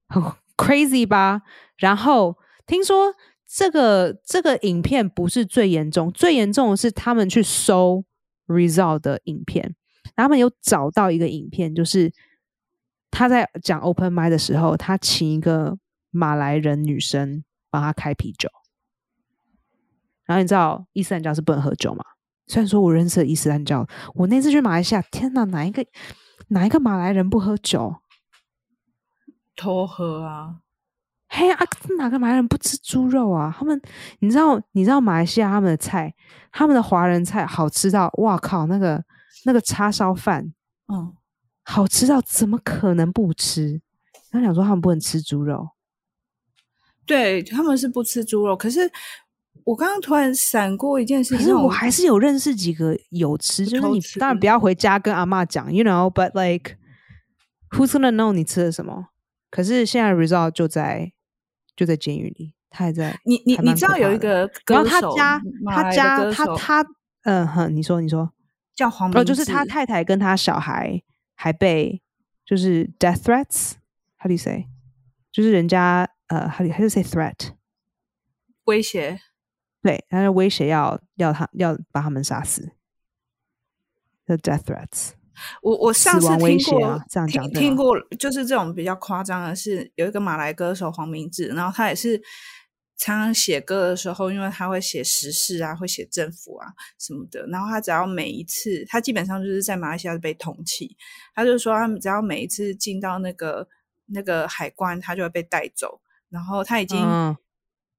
[0.07, 0.23] 很
[0.57, 1.43] crazy 吧？
[1.77, 3.13] 然后听说
[3.45, 8.03] 这个这个影片不是最严重，最严重的是他们去搜。
[8.47, 9.75] Result 的影片，
[10.15, 12.11] 他们有找到一个影片，就是
[13.11, 15.77] 他在讲 open m i 的时候，他请一个
[16.11, 18.49] 马来人女生帮他开啤酒。
[20.25, 22.03] 然后你知道伊斯兰教是不能喝酒嘛？
[22.47, 25.85] 虽然说我认识了伊斯兰教，我那次去马来西亚，天哪，哪一个
[26.49, 27.95] 哪一个马来人不喝酒？
[29.55, 30.61] 偷喝啊！
[31.37, 31.59] 嘿啊，
[31.97, 33.53] 哪个马来人不吃猪肉啊？
[33.59, 33.79] 他们，
[34.19, 36.15] 你知道，你知道马来西亚他们的菜，
[36.49, 39.03] 他们的华人菜好吃到，哇靠，那个
[39.43, 40.53] 那个叉烧饭，
[40.87, 41.13] 嗯，
[41.63, 43.81] 好吃到怎么可能不吃？
[44.31, 45.71] 他想说他们不能吃猪肉，
[47.05, 48.55] 对他们是不吃猪肉。
[48.55, 48.89] 可是
[49.65, 56.77] 我刚刚突然闪过一件事，可是我还是有认识几个有吃，就是你当然不要回家跟阿妈讲，you know，but like
[57.71, 59.07] who's gonna know 你吃了什么？
[59.51, 61.11] 可是现在 result 就在。
[61.75, 63.19] 就在监狱里，他还在。
[63.25, 66.85] 你你你知道有一个然后他家他家他他
[67.23, 68.31] 嗯哼，你说你说
[68.73, 71.01] 叫黄哦，就是他太太跟他小孩
[71.33, 72.01] 还被
[72.45, 74.67] 就是 death threats，how do you say？
[75.31, 77.51] 就是人家呃，how do you say threat？
[78.65, 79.19] 威胁，
[79.81, 82.71] 对，他是威胁要要他要把他们杀死。
[84.25, 85.11] The death threats。
[85.61, 92.17] 我我上次听过这样讲，听过就是这种比较夸张的是，有一个马来歌手黄明志，然后他也是
[92.97, 96.67] 常常写歌的时候，因为他会写时事啊，会写政府啊
[96.97, 100.95] 什么的，然后他只要每一次，他基本上就是在马来西亚被通缉，
[101.33, 103.67] 他就说他只要每一次进到那个
[104.05, 106.99] 那个海关，他就会被带走，然后他已经，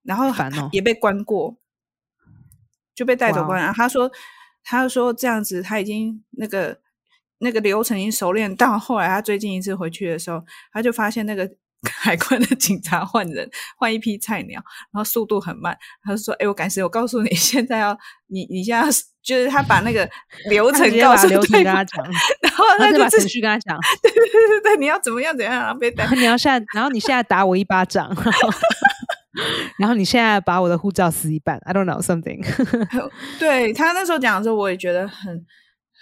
[0.03, 0.27] 然后
[0.73, 1.57] 也被关过，
[2.95, 4.11] 就被带走关，他说
[4.65, 6.81] 他说这样子他已经那个。
[7.39, 11.49] 那个流程已经熟练到后来，他最近一次回去的时候，他就发现那个
[12.01, 14.61] 海关的警察换人，换一批菜鸟，
[14.93, 15.77] 然后速度很慢。
[16.03, 17.97] 他就说：“哎，我赶时，我告诉你，现在要
[18.29, 18.89] 你，你现在
[19.23, 20.09] 就是他把那个
[20.49, 22.03] 流程告诉流程跟他讲，
[22.41, 28.11] 然后他就把程序跟他讲， 对对对对对，你要怎么样怎样，然后被打，你要现在，然后你现在打我一巴掌，
[29.79, 32.43] 然后你现在把我的护照撕一半，I don't know something。
[33.39, 35.45] 对他那时候讲的时候，我也觉得很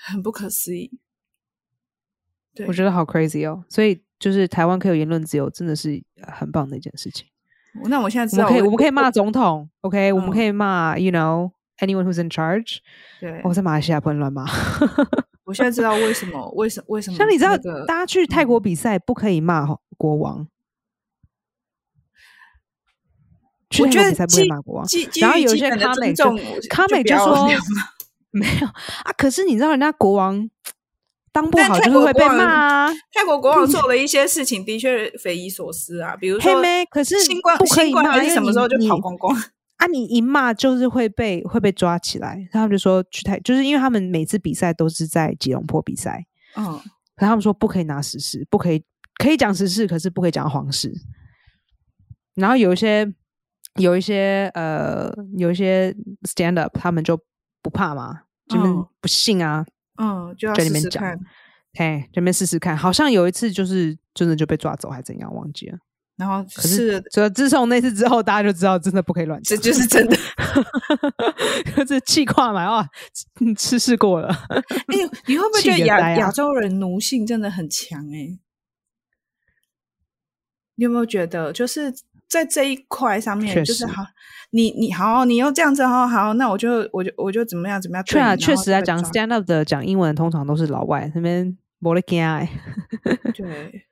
[0.07, 0.99] 很不可思议。”
[2.67, 7.27] 我觉得好 crazy 哦，所以就是台湾可以有言论自由，真的是很棒的一件事情。
[7.87, 12.79] 那我现在知道，我们可以我们可以骂总统，OK，我们可以骂，you know anyone who's in charge。
[13.21, 14.47] 对，我在马来西亚不能乱骂。
[15.45, 17.17] 我现在知道为什么，为什为什么？
[17.17, 19.67] 像你知道，大家去泰国比赛不可以骂
[19.99, 20.47] 国王。
[23.81, 24.87] 我觉得比赛不可以骂国王。
[25.21, 26.25] 然后有些卡美就
[26.71, 27.49] 卡美就说
[28.31, 30.49] 没有啊，可是你知道人家国王。
[31.35, 32.89] 当不好就是会被骂啊！
[33.13, 36.15] 泰国国王做了一些事情，的确匪夷所思啊。
[36.15, 36.55] 比如说，
[36.89, 39.37] 可是新冠不可以骂，什么时候就跑光光
[39.79, 39.87] 啊？
[39.89, 42.49] 你一骂就是会被会被抓起来。
[42.53, 46.25] 他们就说去泰，就是因为他们每次比赛都是在吉隆坡比赛。
[46.55, 46.81] 嗯，
[47.17, 48.85] 可他们说不可以拿实事，不可以
[49.19, 50.93] 可以讲实事，可是不可以讲皇室。
[52.37, 53.13] 然后有一些
[53.81, 55.93] 有一些呃有一些
[56.29, 57.19] stand up，他们就
[57.61, 59.67] 不怕嘛，他们不信啊。
[59.67, 59.74] 嗯，
[60.37, 61.19] 就要试试看，
[61.75, 62.77] 嘿，这边试试看。
[62.77, 65.79] 好像有一次就是真的就被抓走，还怎样，忘记了。
[66.17, 70.17] 然后可是，就自从那次之后，大家就知道真的不可以乱这就是真的。
[71.85, 72.89] 这 气跨嘛，哇，
[73.59, 74.29] 吃试过了。
[74.49, 74.63] 哎，
[75.27, 78.07] 你会不会觉得亚亚洲人奴性真的很强？
[78.15, 78.39] 哎，
[80.77, 81.93] 你有没有觉得，就是
[82.35, 84.05] 在这一块上面，就是好。
[84.51, 88.05] 你你好，你又这样子，好好，那我就我就我就怎么样怎么样？
[88.05, 92.47] 确啊，确实啊，讲 stand up 的讲英文通常都是老外那边没得讲。
[93.35, 93.83] 对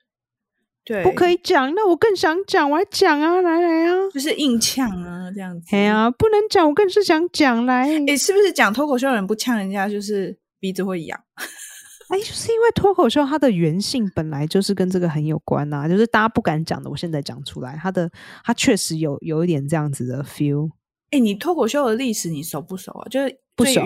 [0.84, 5.66] 对，不可以讲，那我更想讲，我还讲啊，来来啊，就是硬呛啊，这样子。
[5.74, 7.88] 哎呀，不能讲，我更是想讲来。
[8.06, 11.18] 哎，是不是讲脱口秀人不呛人家，就是鼻子会痒？
[12.12, 18.10] 哎，就是因为脱口秀它的原性本来就是跟这个很有关呐，就是大家不敢讲的，我现在讲出来，它的
[18.44, 20.68] 它确实有有一点这样子的 feel。
[21.10, 23.08] 哎，你脱口秀的历史你熟不熟啊？
[23.08, 23.80] 就是不熟，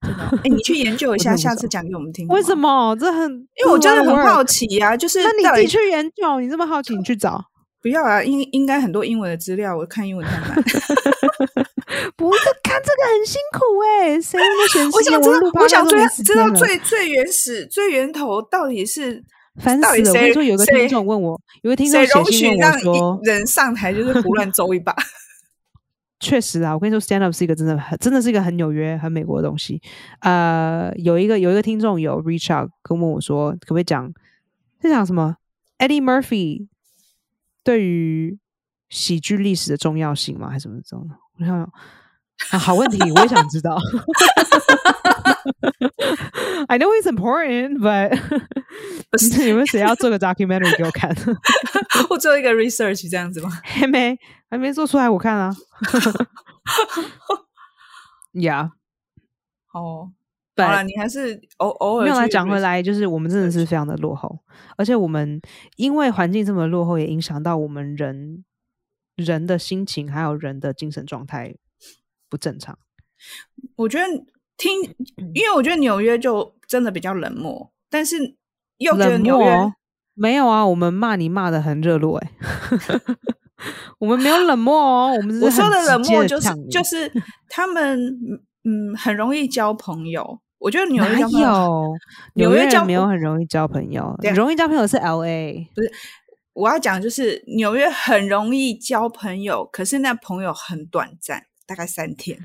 [0.00, 0.40] 真的。
[0.42, 2.26] 哎，你去研究一下，下次讲给我们听。
[2.26, 2.96] 为什么？
[2.96, 4.96] 这很，因为我真的很好奇呀。
[4.96, 7.40] 就是那你自己去研究，你这么好奇，你去找。
[7.80, 10.54] 不要啊，应应该很多英文的资料，我看英文太难。
[12.16, 14.90] 不是看这个很辛苦哎，谁那么闲？
[14.90, 19.22] 我想知道，我想最知道最最原始、最源头到底是
[19.56, 19.88] 烦死了。
[19.90, 24.94] 我跟你说，有个听众问我，有个听众写信问我说，人上台就是胡乱诌一把。
[26.20, 29.82] 确实啊，我跟你说，stand up 是一个真的很真的是一个很纽约、很美国的东西。
[30.20, 34.12] 呃，有一个有一个听众有 reach out 跟问我说，可不可以讲
[34.80, 35.36] 在讲什么
[35.78, 36.68] Eddie Murphy
[37.64, 38.38] 对于
[38.88, 40.48] 喜剧历史的重要性吗？
[40.48, 41.10] 还是什么这种？
[41.40, 41.72] 我想
[42.50, 43.78] 啊， 好问题，我也想知道。
[46.68, 48.16] I know it's important, but
[49.46, 51.14] 有没有谁要做个 documentary 给我看？
[52.10, 53.50] 我做一个 research 这样子吗？
[53.62, 54.18] 还没，
[54.50, 55.54] 还没做出来，我看啊。
[58.32, 58.70] Yeah，
[59.72, 60.12] 哦，
[60.56, 62.04] 好了，你还是偶偶尔。
[62.04, 64.38] 没有来讲回来，就是我们真的是非常的落后，
[64.76, 65.40] 而且我们
[65.76, 68.44] 因为环境这么落后，也影响到我们人
[69.16, 71.54] 人的心情，还有人的精神状态
[72.32, 72.78] 不正常。
[73.76, 74.06] 我觉得
[74.56, 74.80] 听，
[75.34, 78.16] 因为我觉得纽约就真的比较冷漠，但是
[78.78, 79.72] 又觉得纽约
[80.14, 82.30] 没有啊，我们骂你骂的很热络哎，
[84.00, 87.12] 我们没有冷漠哦，我们我说的冷漠就是就是
[87.50, 88.00] 他们。
[88.64, 90.38] 嗯，很容易交朋友。
[90.58, 91.98] 我觉得纽约有
[92.34, 95.68] 纽约交没有很容易交朋友，容易交朋友是 L A。
[95.74, 95.90] 不是，
[96.52, 102.38] 我要讲就是纽约很容易交朋友，可是那朋友很短暂，大概三天。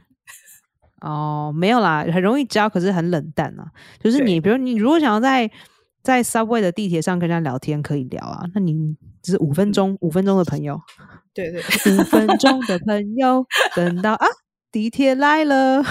[1.02, 3.70] 哦，没有啦，很容易交，可是很冷淡啊。
[4.00, 5.52] 就是你，比如你如果想要在
[6.02, 8.46] 在 Subway 的地铁上跟人家聊天，可以聊啊。
[8.54, 10.80] 那你只是五分钟，五分钟的朋友。
[11.36, 14.26] 对对，五分钟的朋友，等到啊。
[14.70, 15.82] 地铁来了，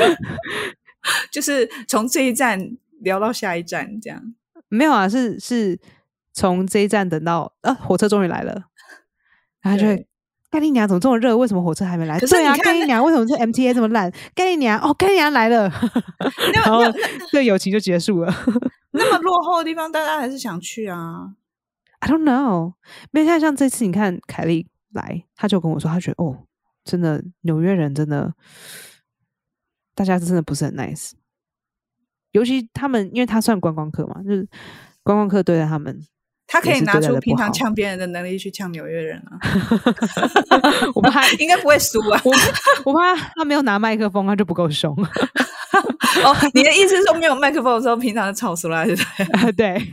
[1.32, 4.34] 就是从这一站聊到下一站，这样
[4.68, 5.08] 没有啊？
[5.08, 5.80] 是是
[6.32, 8.64] 从这一站等到啊，火车终于来了，
[9.62, 10.06] 然后就会
[10.54, 11.36] 盖丽娘怎么这么热？
[11.36, 12.16] 为什么火车还没来？
[12.20, 14.08] 对啊，盖丽娘为什么这 MTA 这么烂？
[14.36, 15.68] 盖丽娘哦，盖丽娘来了，
[16.54, 16.80] 然后
[17.32, 18.32] 这友情就结束了。
[18.92, 21.34] 那么落后的地方，大家还是想去啊
[21.98, 22.74] ？I don't know，
[23.10, 26.46] 没看像像这次，你看凯莉来，他就跟我说，他觉得哦。
[26.84, 28.32] 真的，纽约人真的，
[29.96, 31.14] 大家真的不是很 nice。
[32.30, 34.48] 尤其他们，因为他算观光客嘛，就是
[35.02, 36.00] 观光客对待他们，
[36.54, 39.34] 他可以拿出平常呛别人的能力去呛纽约人啊。
[40.94, 42.20] 我怕 应该不会输啊。
[42.24, 42.32] 我
[42.84, 44.94] 我怕他没有拿麦克风，他就不够凶。
[46.24, 49.02] 哦，你的意思是说没有麦克风的时候，平常吵出来，对不
[49.50, 49.52] 对？
[49.52, 49.92] 对。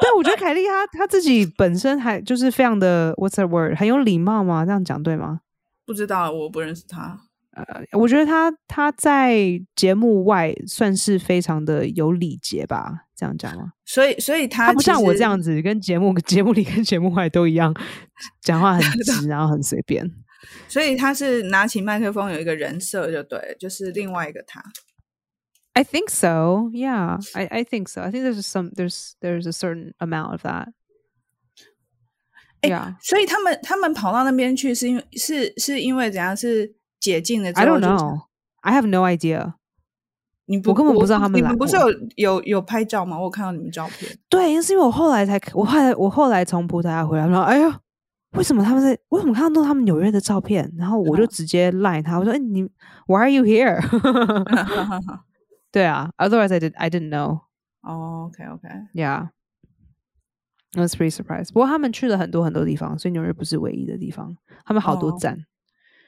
[0.00, 3.76] 但我觉得凯莉她她自己本身还就是非常的 What's the word？
[3.78, 4.64] 很有礼貌嘛？
[4.66, 5.40] 这样讲对吗？
[5.86, 7.18] 不知道，我不认识他。
[7.68, 13.72] 呃，我觉得他他在节目外算是非常的有礼节吧，这样讲吗？
[13.84, 17.74] 所以，所以他不像我这样子，跟节目节目里跟节目外都一样，
[18.42, 20.08] 讲话很 直，然后很随便。
[20.68, 24.62] 所以他是拿起麦克风有一个人设，就对，就是另外一个他。
[25.74, 26.70] I think so.
[26.72, 28.02] Yeah, I I think so.
[28.02, 30.68] I think there's some there's there's a certain amount of that.
[32.62, 36.36] 哎，所以他们他们跑到那边去，是因为是是因为怎样？
[36.36, 38.22] 是解禁的？I don't know.
[38.60, 39.54] I have no idea.
[40.46, 41.38] 你我根本不知道他们。
[41.38, 41.82] 你们不是有
[42.16, 43.18] 有有拍照吗？
[43.18, 44.18] 我看到你们照片。
[44.28, 47.80] 对，是因为我后来才，我后来我后来从葡萄牙回来，说：“哎呀，
[48.32, 48.98] 为什么他们在？
[49.10, 52.62] 为什么看到他们纽约的照片？”然后我就直接赖他，我说：“哎，你
[53.06, 53.78] Why are you here？”
[55.70, 57.40] 对啊，Otherwise I did I didn't know.
[57.82, 58.86] Oh, okay, okay.
[58.94, 59.28] Yeah.
[60.74, 61.52] I was pretty surprised。
[61.52, 64.36] 不过他们去了很多很多地方，所以纽约不是唯一的地方。
[64.64, 65.44] 他们好多站。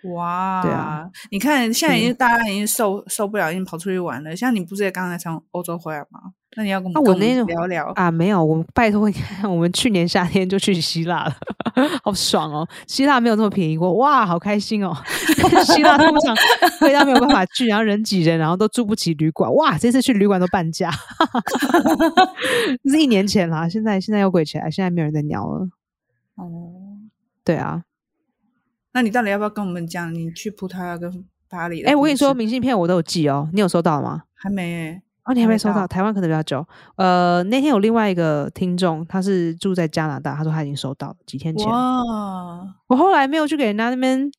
[0.05, 4.35] 哇，对啊，你看现在已经大家已经受受不了，已经跑出去玩了。
[4.35, 6.21] 像你不是也刚才从欧洲回来吗？
[6.57, 8.11] 那你要跟我们聊聊啊？
[8.11, 11.37] 没有，我拜托你看，我们去年夏天就去希腊了，
[12.03, 12.67] 好爽哦！
[12.89, 14.93] 希腊没有这么便宜过，哇，好开心哦！
[15.65, 16.35] 希腊通常
[16.81, 20.91] 大家没有办法去，然后人挤人，然后都住不起旅馆，哇，这次去旅馆都半价，
[22.85, 25.69] 是一年前啦，现在现在又贵起来，现在没有人在鸟了。
[26.35, 26.73] 哦，
[27.45, 27.85] 对啊。
[28.93, 31.83] 那你到底要不要跟我们讲你去葡萄牙跟巴黎？
[31.85, 34.23] 哎，我跟你说，明信片我都有寄哦，你有收到吗？
[34.35, 35.87] 还没哦，你还没收到？
[35.87, 36.67] 台湾可能比较久。
[36.97, 41.67] 呃，那天有另外一个听众，他是住在加拿大，他说他已经收到了，几天前。
[41.69, 42.65] 哇！
[42.89, 44.31] 我后来没有去给人家那边，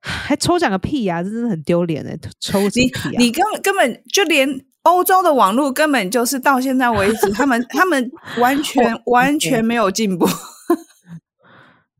[0.00, 1.22] 还抽奖个屁呀！
[1.22, 4.48] 这真的很丢脸哎，抽你你根本根本就连
[4.82, 10.26] 欧洲的网络根本就是到现在为止，他们他们完 全完全没有进步。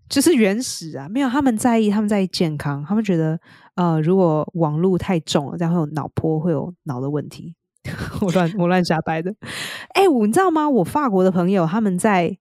[0.09, 3.39] 就是原始啊，没有他们在意，他们在意健康，他们觉得
[3.75, 7.55] 呃，如果网络太重了，这样会有脑波，会有脑的问题。
[8.23, 9.35] 我乱我乱瞎掰的。
[9.95, 10.69] 哎，我你知道吗？
[10.69, 12.39] 我法国的朋友他们在，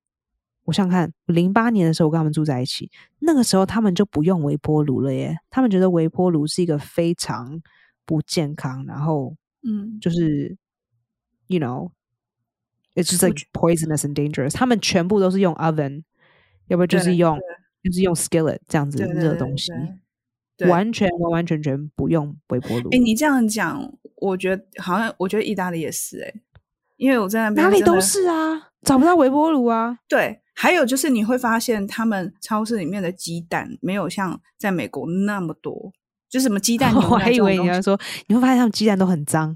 [0.63, 7.62] 我想看零八年的时候，我跟他们住在一起，那个时候他们就不用微波炉了耶，他们觉得微波炉是一个非常
[8.06, 10.58] 不健康，然后嗯，就是
[11.48, 14.54] ，you know，it's just like poisonous and dangerous。
[14.54, 16.04] 他们全部都是用 oven。
[16.67, 17.39] 要不就是用，
[17.88, 19.71] 就是用 skillet 这样子热东西，
[20.67, 22.90] 完全完完全全不用微波炉。
[22.92, 26.33] 哎，你这样讲，我觉得好像，我觉得意大利也是哎，
[26.98, 30.00] 因为我在那边哪里都是啊，找不到微波炉啊。
[30.10, 35.94] 对，还有就是你会发现，他们超市里面的鸡蛋没有像在美国那么多。
[36.30, 37.98] 就什么鸡蛋， 我还以为你要说，
[38.28, 39.56] 你会发现他们鸡蛋都很脏，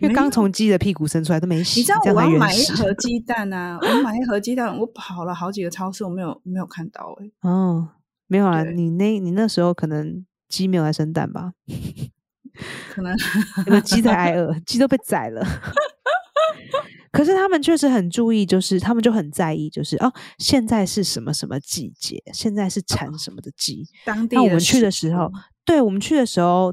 [0.00, 1.80] 因为刚从鸡的屁股生出来都没洗。
[1.80, 3.78] 你知道我要买一盒鸡蛋啊？
[3.80, 7.48] 我买一盒鸡蛋，我跑了好几个超市，我没有没有看到哎。
[7.48, 7.88] 哦，
[8.26, 11.52] 没有啊，你那你那时候可能鸡没有来生蛋吧？
[12.94, 13.14] 可能
[13.66, 15.44] 有鸡在挨饿，鸡都被宰了。
[17.10, 23.86] 可是他们确实很注意，就是他们就很在意，就是哦，现在是什么什么季节，现在是产什么的鸡。
[24.04, 25.30] 当地我们去的时候，
[25.64, 26.72] 对我们去的时候，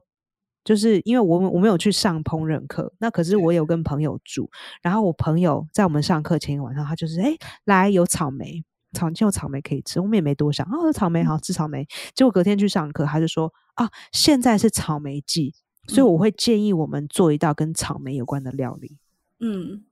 [0.64, 4.50] 就是因为我们我们有去上烹饪课，那可是我有跟朋友住，
[4.82, 7.36] 然后我朋友在我们上课前一个晚上，他就是哎，
[7.66, 8.64] 来有草莓，
[8.94, 11.88] 草就有草莓可以吃，我们也没多想，哦，草莓好吃草莓。
[12.14, 15.54] 结果隔天去上课，他就说啊，现在是草莓季，
[15.88, 18.98] 所以我会建议我们做一道跟草莓有关的料理。
[19.40, 19.86] 嗯。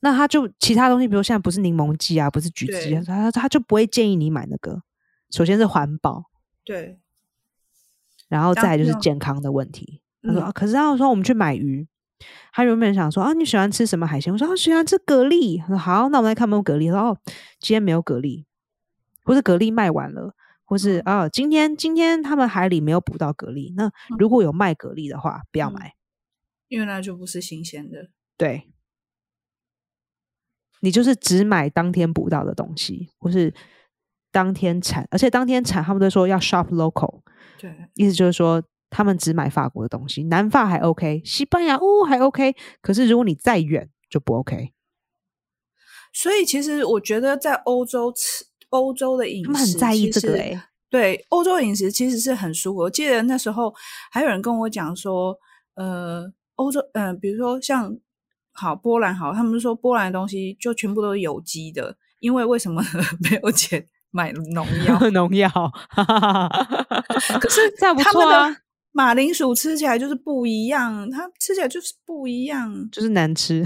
[0.00, 4.82] 那他就其他东西，比如现在不是柠檬鸡啊，不是橘子，他他就不会建议你买那个。
[5.30, 6.24] 首先是环保，
[6.62, 6.98] 对，
[8.32, 10.00] 然后再就是健康的问题。
[10.22, 11.86] 他说，可是他说我们去买鱼，
[12.52, 14.32] 他原本想说啊，你喜欢吃什么海鲜？
[14.32, 15.60] 我说啊喜欢吃蛤蜊。
[15.60, 16.90] 他说好，那我们来看有没有蛤蜊。
[16.90, 17.18] 说哦，
[17.60, 18.44] 今天没有蛤蜊，
[19.24, 23.74] 或是蛤蜊卖完了，或是啊，今天今天他们海里没有捕到蛤蜊。
[23.76, 25.94] 那如果有卖蛤蜊的话，不要买，
[26.68, 28.08] 因为那就不是新鲜的。
[28.36, 28.68] 对。
[30.84, 33.54] 你就是只买当天捕到的东西，或是
[34.32, 37.20] 当天产，而且当天产，他们都说要 shop local，
[37.62, 38.60] 对，意思就是说
[38.90, 44.72] 他们只买法国的东西，南法还 OK，西班牙哦还 OK，可是如果你再远就不 OK。
[46.12, 52.80] 所以其实我觉得在欧洲吃欧洲的饮食，他们很在意这个哎，对，欧洲饮食其实是很舒服。
[52.80, 53.72] 我记得那时候
[54.10, 55.38] 还有人跟我讲说，
[55.76, 57.96] 呃，欧洲，嗯，比如说像。
[58.54, 62.82] 好，波兰好，他们说波兰的东西就全部都是有机的，因为为什么
[63.30, 64.98] 没有钱买农药？
[65.10, 65.50] 农药，
[67.40, 68.56] 可是 这样不错啊。
[68.92, 73.64] 马铃薯吃起来就是不一样，它吃起来就是不一样，就是难吃，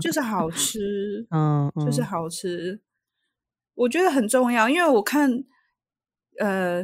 [0.00, 2.80] 就是好吃，嗯，就是好吃。
[3.74, 5.30] 我觉得很重要，因为我看，
[6.40, 6.82] 呃，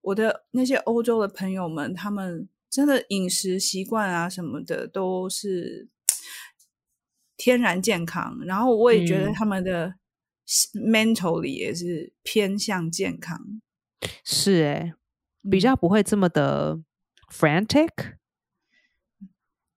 [0.00, 5.88] 我的那些欧洲的朋友们，他们真的饮食习惯啊什么的都是。
[7.40, 9.94] 天然健康，然后我也觉得他们的
[10.74, 13.38] mentally 也是偏向健康，
[14.24, 14.94] 是哎，
[15.50, 16.80] 比较不会这么的
[17.30, 18.16] frantic，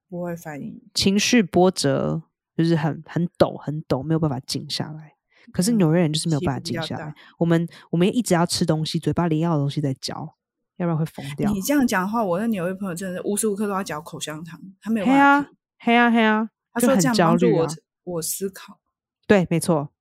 [0.07, 2.23] 不会反应，情绪波折
[2.55, 5.15] 就是很很抖很抖，没有办法静下来。
[5.51, 10.35] 可是纽约人就是没有办法静下来，我们我们一直要吃东西，嘴巴里要的东西在嚼，
[10.77, 11.51] 要不然会疯掉。
[11.51, 15.49] 你这样讲的话，我的纽约朋友真的无时无刻都要嚼口香糖，他没有黑啊
[15.79, 16.49] 黑啊黑啊。
[16.73, 17.67] 他说：“这样帮助我，
[18.03, 18.79] 我思考。
[19.27, 19.91] 对，没错，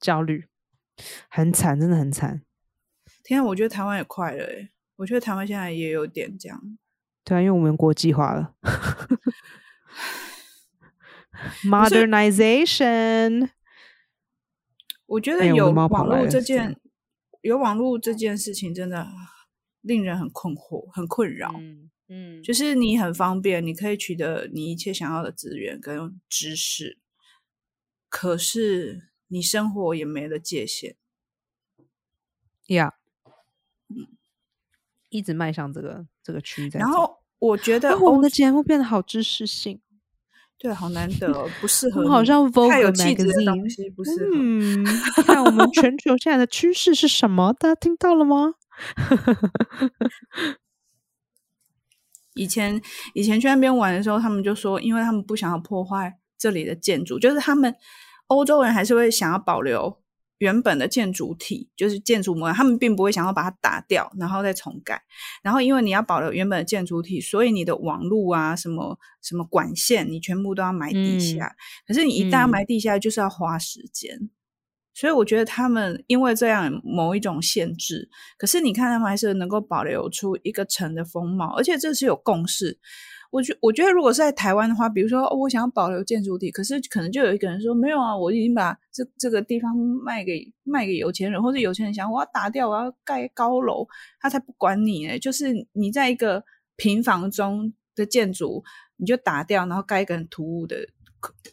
[0.00, 0.46] 焦虑
[1.28, 2.42] 很惨，真的很惨。
[3.22, 6.78] 天啊，我觉得台湾也快了诶，我觉得台湾现在也有点这样。
[7.22, 8.54] 对啊，因为我们国际化了，
[11.62, 13.50] modernization。
[15.06, 16.76] 我觉得有网络这件，
[17.42, 19.06] 有网络这件事情，真的
[19.80, 21.54] 令人很困惑，很困扰。”
[22.12, 26.98] 嗯，就是你很方便，你可以取得你一切想要的资源跟知识，
[28.08, 30.96] 可是你生活也没了界限。
[32.66, 32.94] 呀，
[33.88, 34.06] 嗯，
[35.08, 36.70] 一直迈向这个这个区域。
[36.74, 39.80] 然后我觉得我们的节目变得好知识性，
[40.58, 42.08] 对，好难得，不适 合。
[42.08, 44.36] 好像太有气质的东西不适合。
[44.36, 44.84] 嗯，
[45.24, 47.52] 看我们全球现在的趋势是什么？
[47.52, 48.54] 大家听到了吗？
[52.34, 52.80] 以前
[53.14, 57.74] 以前去那边玩的时候，他们就说，因为他们不想要破坏这里的建筑，就是他们
[58.30, 60.00] 欧洲人还是会想要保留
[60.38, 65.02] 原本的建筑体，就是建筑模样，他们并不会想要把它打掉，然后再重盖。
[65.42, 71.54] 然后因为你要保留原本的建筑体，所以你的网路啊，什么什么管线，你全部都要埋地下。
[71.86, 74.30] 可是你一旦埋地下，就是要花时间。
[74.94, 78.08] 所以我觉得他们因为这样某一种限制，
[78.38, 82.78] 可是你看他们还是能够保留出一个城的风貌，而且这是有共识。
[83.30, 93.86] 我觉我觉得如果是在台湾的话，比如说我想要保留建筑体，可是可能就有一个人说没有啊，我已经把这这个地方卖给卖给有钱人，或者有钱人想我要打掉，我要盖高楼，
[94.20, 95.18] 他才不管你呢。
[95.18, 96.44] 就是你在一个
[96.76, 98.64] 平房中的建筑，
[98.96, 100.86] 你就打掉，然后盖一个很突兀的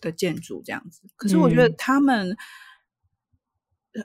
[0.01, 1.01] 的建筑这样子。
[1.15, 2.36] 可是我觉得他们。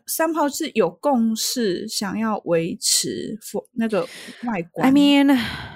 [0.07, 3.39] 三炮是有共识，想要维持
[3.73, 4.07] 那个
[4.45, 4.87] 外观。
[4.87, 5.31] I mean,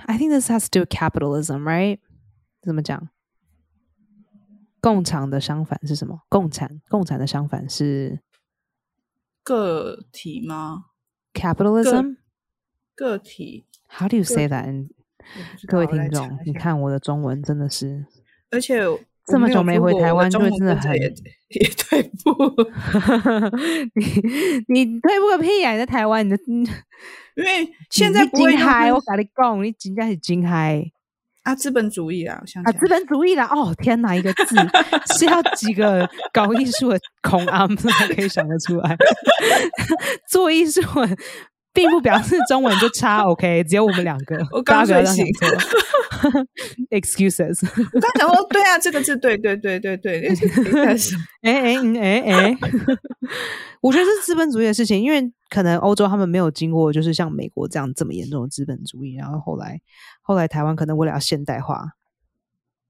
[0.06, 1.98] I think this has to do with capitalism, right?
[2.62, 3.08] 怎么讲？
[4.80, 6.22] 共产的相反是什么？
[6.28, 8.20] 共产，共产的相反是
[9.42, 10.86] 个体吗
[11.32, 12.16] ？Capitalism，
[12.94, 13.66] 个体。
[13.88, 14.88] How do you say that?
[15.66, 18.06] 各位听众，你看我的中文真的是，
[18.50, 18.84] 而且。
[19.27, 20.93] 这么久没回台湾，就真的很
[21.49, 22.35] 也退步。
[23.95, 24.05] 你
[24.85, 25.72] 你退步个屁呀！
[25.72, 26.39] 你在台湾，你的
[27.37, 30.85] 因为现在不会嗨，我跟你讲，你真的是真嗨。
[31.43, 33.47] 啊，资本主义啊，想啊，资本主义啦！
[33.47, 34.57] 哦，天哪，一个字
[35.16, 38.97] 是要几个搞艺术的孔阿姆才可以想得出来？
[40.29, 40.81] 做艺术
[41.77, 43.62] 并不表示中文就差， OK？
[43.64, 45.24] 只有我们两个，我刚睡醒。
[46.91, 47.61] Excuses，
[47.93, 50.29] 我刚讲说，对啊，这个字，对对对对对，
[51.43, 52.57] 哎哎哎哎，
[53.83, 59.79] 我觉得是资本主义的事情，因为可能欧洲他们没有经过，就是像美国这样这么严重的资本主义，然后后来
[60.22, 61.93] 后来台湾可能为了要现代化，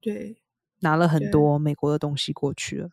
[0.01, 0.37] 对，
[0.79, 2.89] 拿了很多美国的东西过去了。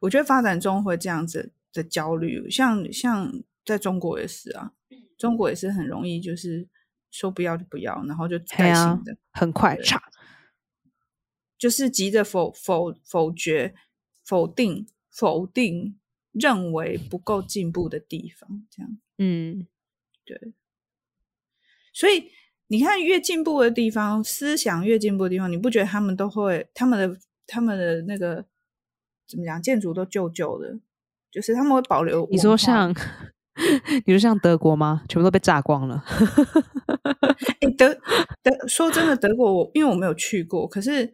[0.00, 3.32] 我觉得发展中会这样子的焦虑，像像
[3.70, 4.72] 在中国也是啊。
[5.16, 6.66] 中国也是很容易，就是
[7.10, 10.02] 说不要就不要，然后就改新的，很快差，
[11.58, 13.74] 就是急着否否否决、
[14.24, 16.00] 否定、否定，
[16.32, 19.66] 认为不够进步的地方，这样，嗯，
[20.24, 20.54] 对。
[21.92, 22.30] 所以
[22.68, 28.46] 你看，越进步的地方，思想越进步的地方，你不觉得他们都会他们的他们的那个
[29.28, 30.80] 怎么讲，建筑都旧旧的，
[31.30, 32.26] 就是他们会保留。
[32.30, 32.94] 你说像。
[34.06, 35.02] 你说像德国吗？
[35.08, 36.04] 全部都被炸光了。
[37.60, 37.94] 哎，德
[38.42, 41.12] 德说真的，德国我因为我没有去过，可是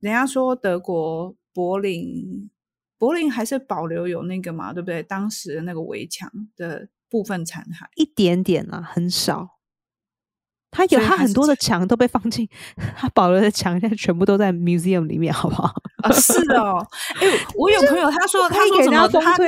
[0.00, 2.50] 人家说德国柏林，
[2.98, 5.02] 柏林还是保留有那个嘛，对不对？
[5.02, 9.56] 当时的那个围墙的部分残骸，一点点啊，很少。
[10.70, 12.46] 他有，他很多的墙都被放进，
[12.98, 15.72] 他保留的墙现在全部都在 museum 里面，好不好？
[16.02, 16.86] 啊，是哦。
[17.14, 19.08] 哎，我有朋友他说， 他说什么？
[19.08, 19.38] 他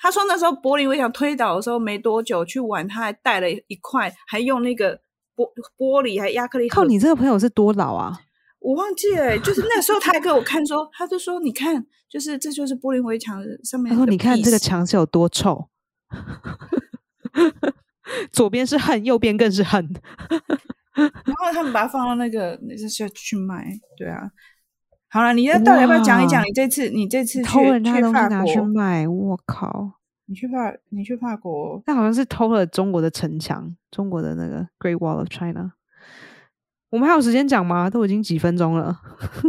[0.00, 4.96] 他说那时候柏林围墙推倒的时候没多久去玩，他还带了一块，还用那个
[5.36, 6.68] 玻玻璃还亚克力。
[6.68, 8.20] 靠，你这个朋友是多老啊？
[8.60, 13.90] 我忘记了，就是那时候他还给我看说，他就说你看，就是这就是柏林围墙上面。
[13.90, 15.68] 他说你看这个墙是有多臭，
[18.32, 19.88] 左边是恨，右边更是恨。
[20.98, 23.64] 然后他们把它放到那个那是去卖，
[23.96, 24.28] 对啊。
[25.10, 26.42] 好了，你要到底要不要讲一讲？
[26.44, 29.92] 你这次你这次偷人家东西拿去卖，我靠！
[30.26, 35.72] 你去法你去法国，那好像是偷了中国的城墙，中国的那个 Great Wall of China。
[36.90, 37.88] 我们还有时间讲吗？
[37.88, 39.00] 都已经几分钟了，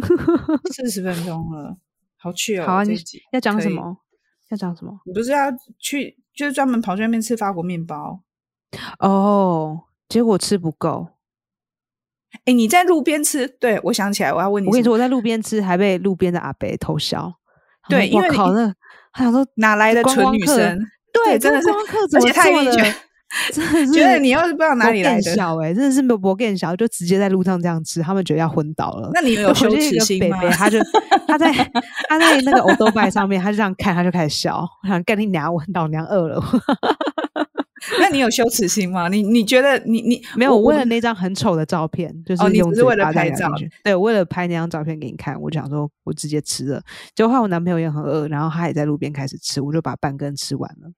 [0.72, 1.76] 四十分钟了，
[2.18, 2.66] 好去哦。
[2.66, 2.96] 好啊，你
[3.34, 3.98] 要讲什么？
[4.50, 5.00] 要讲什么？
[5.06, 8.22] 你不是要去，就是专门跑去那边吃法国面包
[9.00, 9.82] 哦？
[10.08, 11.10] 结果吃不够。
[12.46, 13.48] 哎，你在路边吃？
[13.60, 14.68] 对，我想起来，我要问你。
[14.68, 17.32] 我跟你说，我在路边吃，还被路边的阿伯偷笑。
[17.90, 18.72] 对，因为靠那，
[19.14, 20.80] 他想说哪来的纯女生？
[21.12, 21.68] 对，真的是，
[22.16, 22.94] 而且他也觉 得，
[23.52, 29.10] 真的是觉得你要是不知道哪里来的小，哎，真的是没有博更小，就直接在路上这样吃，他们觉得要昏倒了。
[29.14, 30.38] 那你有羞耻心吗？
[30.52, 30.78] 他就
[31.28, 31.52] 他在
[32.08, 36.44] 他在那个欧多拜上面，他就这样看，他就开始笑，我想干你娘，我老娘饿了。
[38.00, 39.08] 那你有羞耻心吗？
[39.08, 40.56] 你你觉得你你没有？
[40.56, 43.50] 我为了那张很丑的照片，就是哦，你只是为了拍照？
[43.84, 46.82] 对，为了拍那张照片给你看，我想说我直接吃了。
[47.16, 50.92] 结果我男朋友也很饿，然后他也在路边开始吃，我就把半根吃完了。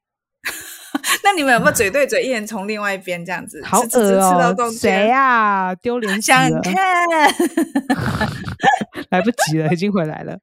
[1.24, 3.62] 那你们有没有嘴对嘴，一人从另外一边这样子？
[3.64, 4.56] 好恶哦！
[4.72, 5.74] 谁呀？
[5.76, 6.22] 丢脸！
[6.22, 6.76] 想看，
[9.10, 10.38] 来不及了，已经回来了。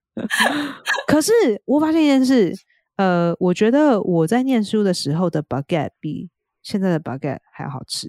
[1.06, 1.32] 可是
[1.64, 2.54] 我发现一件事。
[2.98, 6.28] 呃，我觉得我在念书的时候的 baguette 比
[6.62, 8.08] 现在的 baguette 还好吃。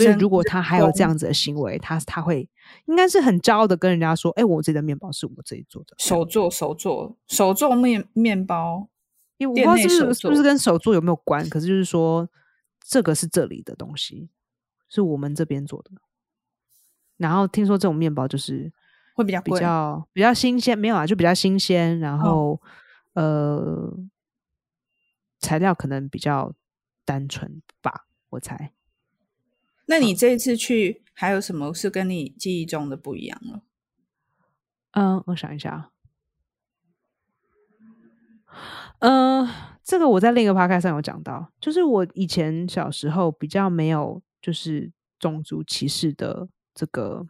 [0.00, 2.48] 所以，如果他还有这样子的行为，他他会
[2.86, 8.88] 应该是很骄傲的跟人家说：“哎，我自己的面包是我自己做的，手做手做手做面面包。”
[9.36, 12.26] 因为我不知道是不是不是跟手做有没有关，可是就是说
[12.86, 14.30] 这个是这里的东西，
[14.88, 15.90] 是我们这边做的。
[17.18, 18.72] 然后听说这种面包就是
[19.14, 21.98] 会比较比较比较新鲜，没有啊，就比较新鲜。
[21.98, 22.60] 然后
[23.12, 23.92] 呃，
[25.40, 26.54] 材料可能比较
[27.04, 28.72] 单纯吧，我猜。
[29.92, 33.60] 那你这一次去还有什么是跟你记忆中的不一样了？
[34.92, 35.90] 嗯，我想一下。
[39.00, 39.46] 嗯，
[39.84, 47.26] 这个我在另一个 pack 上有讲到，就是我以前小时候比较没有就是种族歧视的这个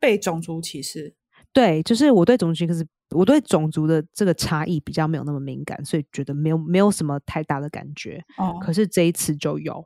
[0.00, 1.14] 被种族歧视。
[1.52, 8.24] 对，就是我对种族歧视，我对种族的这个差异比较没有那么敏感，所以觉得没有没有什么太大的感觉。
[8.38, 9.84] 哦，可是这一次就有。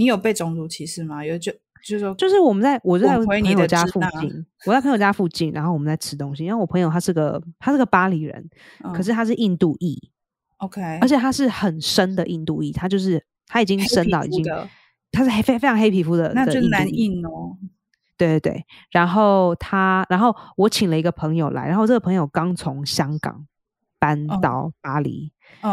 [0.00, 1.22] 你有被种族歧视吗？
[1.22, 1.52] 有就
[1.84, 8.48] 就是说，就是我们在我在朋友家附近，我在朋友家附近，然后我们在吃东西，因为我朋友他是个他是个巴黎人，
[8.94, 10.10] 可是他是印度裔
[10.56, 14.42] ，OK，而且他是很深的印度裔，他就是他已经深到已经
[15.12, 17.58] 他是黑非非常黑皮肤的，那就难印哦。
[18.16, 23.46] 对对对，然后他，然后我请了一个朋友来，然后这个朋友刚从香港
[23.98, 25.30] 搬到巴黎，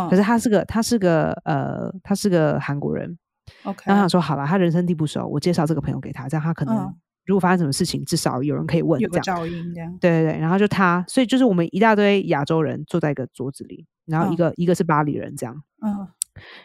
[0.10, 3.18] 可是他是个他是个呃他是个韩国人
[3.64, 6.94] ，OK，然后他说好了，他人生地不熟，我介绍这个朋友给他，这样他可能
[7.26, 9.98] 如果发生什么事情，至少有人可以问，有照应这样。
[10.00, 16.08] 对对对，然后就他，所以就是我们一大堆亚洲人坐在一个桌子里，然后一个一个是巴黎人这样，嗯，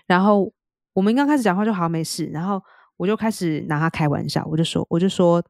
[0.07, 0.53] 然后
[0.93, 2.63] 我们刚开始讲话就好没事，然后
[2.97, 5.43] 我就开始拿他开玩笑，我就说我就说。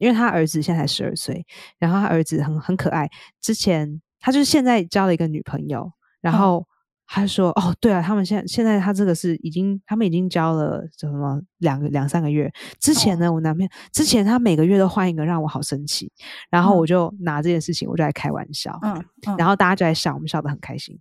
[0.00, 1.44] 因为他儿子现在才十二岁，
[1.78, 3.06] 然后他儿子很很可爱。
[3.38, 6.66] 之前他就是现在交了一个女朋友，然后
[7.12, 12.48] 他说：“哦，对啊，他们现在现在他这个是已经他们已经交了什么两个两三个月。
[12.78, 16.12] 之前呢，我男朋友之前他每个月都换一个，让我好生气。
[16.50, 19.04] 然后我就拿这件事情，我就来开玩笑，嗯，
[19.36, 20.96] 然后大家就在笑，我们笑得很开心，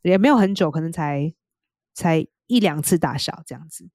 [0.00, 1.30] 也没有很久，可能才
[1.92, 3.86] 才一两次大笑这样子。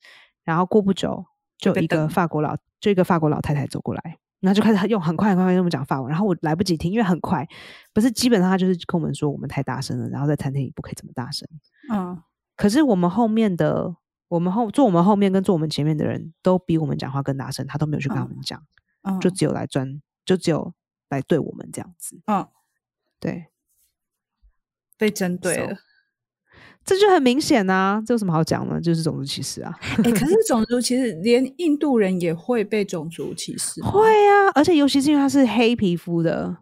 [0.44, 1.26] 然后过不久，
[1.58, 7.48] 就一个法国老就一个法国老太太走过来。”然后就开始用很快很快跟我们讲法文，然后我来不及听，因为很快，
[7.94, 11.48] 不是基本上他就是跟我们说我们太大声了，然后在餐厅里不可以这么大声。
[11.92, 12.22] 嗯，
[12.56, 13.96] 可是我们后面的，
[14.28, 18.62] 我们后坐我们后面跟坐我们前面的人都比我们讲话更大声，他都没有去跟他们讲，
[19.20, 20.74] 就只有来专，就只有
[21.10, 22.22] 来对我们这样子。
[22.28, 22.48] 嗯，
[23.20, 23.48] 对，
[24.98, 25.78] 被针对了。
[26.88, 28.80] 这就很明显啊，这有什么好讲呢？
[28.80, 29.78] 就是种族歧视啊！
[30.06, 34.50] 哎，可是种族歧视连印度人也会被种族歧视，会啊！
[34.56, 36.60] 而且尤其是因为他是黑皮肤的，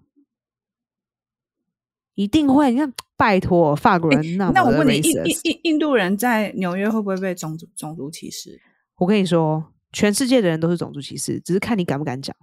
[2.15, 2.71] 一定会。
[2.71, 8.59] 你看，拜托，法国人那那我问你，印印印印度人在纽约会不会被种族种族歧视？
[8.97, 9.63] 我跟你说，
[9.93, 12.36] 全世界的人都是种族歧视，只是看你敢不敢讲。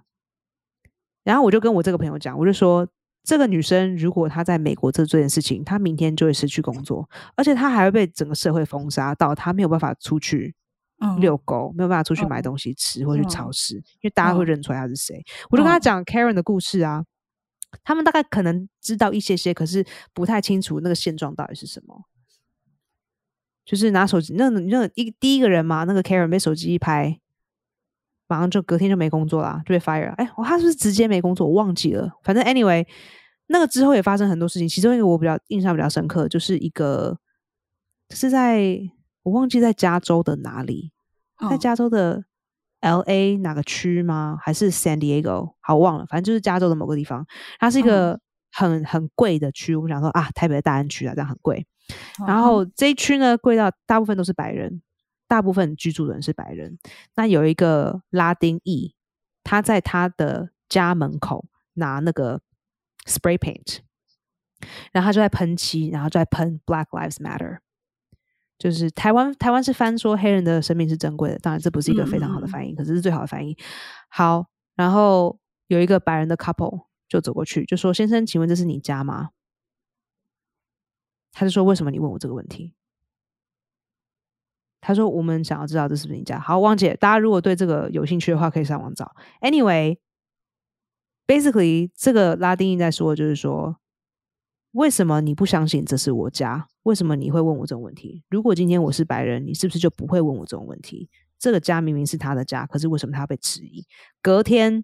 [1.25, 2.87] 然后我就跟我这个朋友讲，我就说。
[3.23, 10.53] 这个女生如果她在美国做这件事情，她明天就会失去工作，而且她还会被整个社会封杀到她没有办法出去
[11.19, 15.23] 遛狗，没有办法出去买东西吃或去超市，因为大家会认出来她是谁。
[15.49, 17.05] 我就跟她讲 Karen 的故事啊，
[17.83, 22.03] 他们大概可能知道一些些，可是不太清楚那个现状到底是什么。
[23.65, 27.21] 就是拿手机，那那一第一个人嘛，那个 Karen 被手机一拍。
[28.33, 30.11] 马上就隔天就没工作啦，就被 fire。
[30.15, 31.45] 哎，我他是不是直接没工作？
[31.45, 32.11] 我忘记了。
[32.23, 32.83] 反正 anyway，
[33.45, 34.67] 那个之后也发生很多事情。
[34.67, 37.15] 其中一个我比较印象比较深刻，就是一个
[38.09, 38.79] 是在
[39.21, 40.91] 我忘记在加州的哪里，
[41.47, 42.23] 在加州的
[42.79, 44.39] L A 哪个区吗？
[44.41, 45.53] 还是 San Diego？
[45.59, 47.23] 好忘了，反正就是加州的某个地方。
[47.59, 48.19] 它是一个
[48.51, 49.75] 很很贵的区。
[49.75, 51.67] 我想说啊，台北的大安区啊，这样很贵。
[52.25, 54.81] 然后这一区呢，贵到大部分都是白人。
[55.33, 56.77] 大部分居住的人是白人，
[57.15, 58.93] 那有一个拉丁裔，
[59.43, 62.39] 他在他的家门口拿那个
[63.07, 63.79] spray paint，
[64.91, 67.57] 然后他就在喷漆，然后就在喷 Black Lives Matter，
[68.59, 73.57] 就是台湾台湾是翻说黑人的生命是珍贵的，当然这不是一个非常好的翻译，可是是最好的翻译。
[74.09, 79.31] 好，然后有一个白人的 couple 就走过去，就说：“先生，请问这是你家吗？”
[81.33, 82.75] 他就说：“为什么你问我这个问题？”
[84.85, 89.15] 他说：“我们想要知道这是不是你家。”好，汪姐，大家如果对这个有兴趣的话，可以上网找。
[89.39, 93.77] Anyway，basically，这个拉丁裔在说，就是说，
[94.73, 96.67] 为什么你不相信这是我家？
[96.83, 98.25] 为什么你会问我这种问题？
[98.29, 101.09] 如果今天我是白人，你是不是就不会问我这种问题？
[101.39, 103.85] 这个家明明是他的家，可是为什么他被质疑？
[104.21, 104.83] 隔天，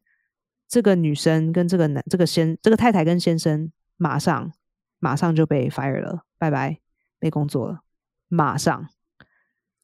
[0.68, 4.54] 这个女生跟这个男、这个先、这个太太跟先生，马上
[5.00, 6.80] 马上就被 fire 了，拜拜，
[7.20, 7.82] 没工作了，
[8.30, 8.88] 马上。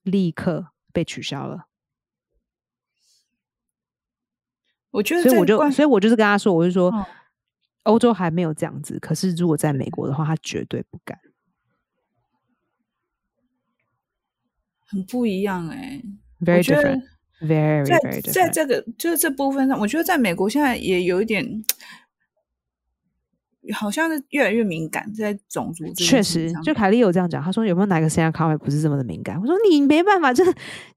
[0.05, 1.67] 立刻被取消了。
[4.91, 7.05] 我觉得，所以我就，所以我就是跟他说，我就说，
[7.83, 11.19] 欧洲还没有这样子，可是如果在美国的话，他绝对不敢。
[14.85, 16.01] 很不一样哎
[16.39, 18.31] ，very different，very very different。
[18.31, 21.65] 在这个就是这部分上，我觉得在美国现在也有一点。
[23.73, 29.39] 好像是越来越敏感，在种族确实，就凯莉有这样讲，他说有没有哪个 C R 咖位不是这么的敏感？
[29.39, 30.43] 我说你没办法，这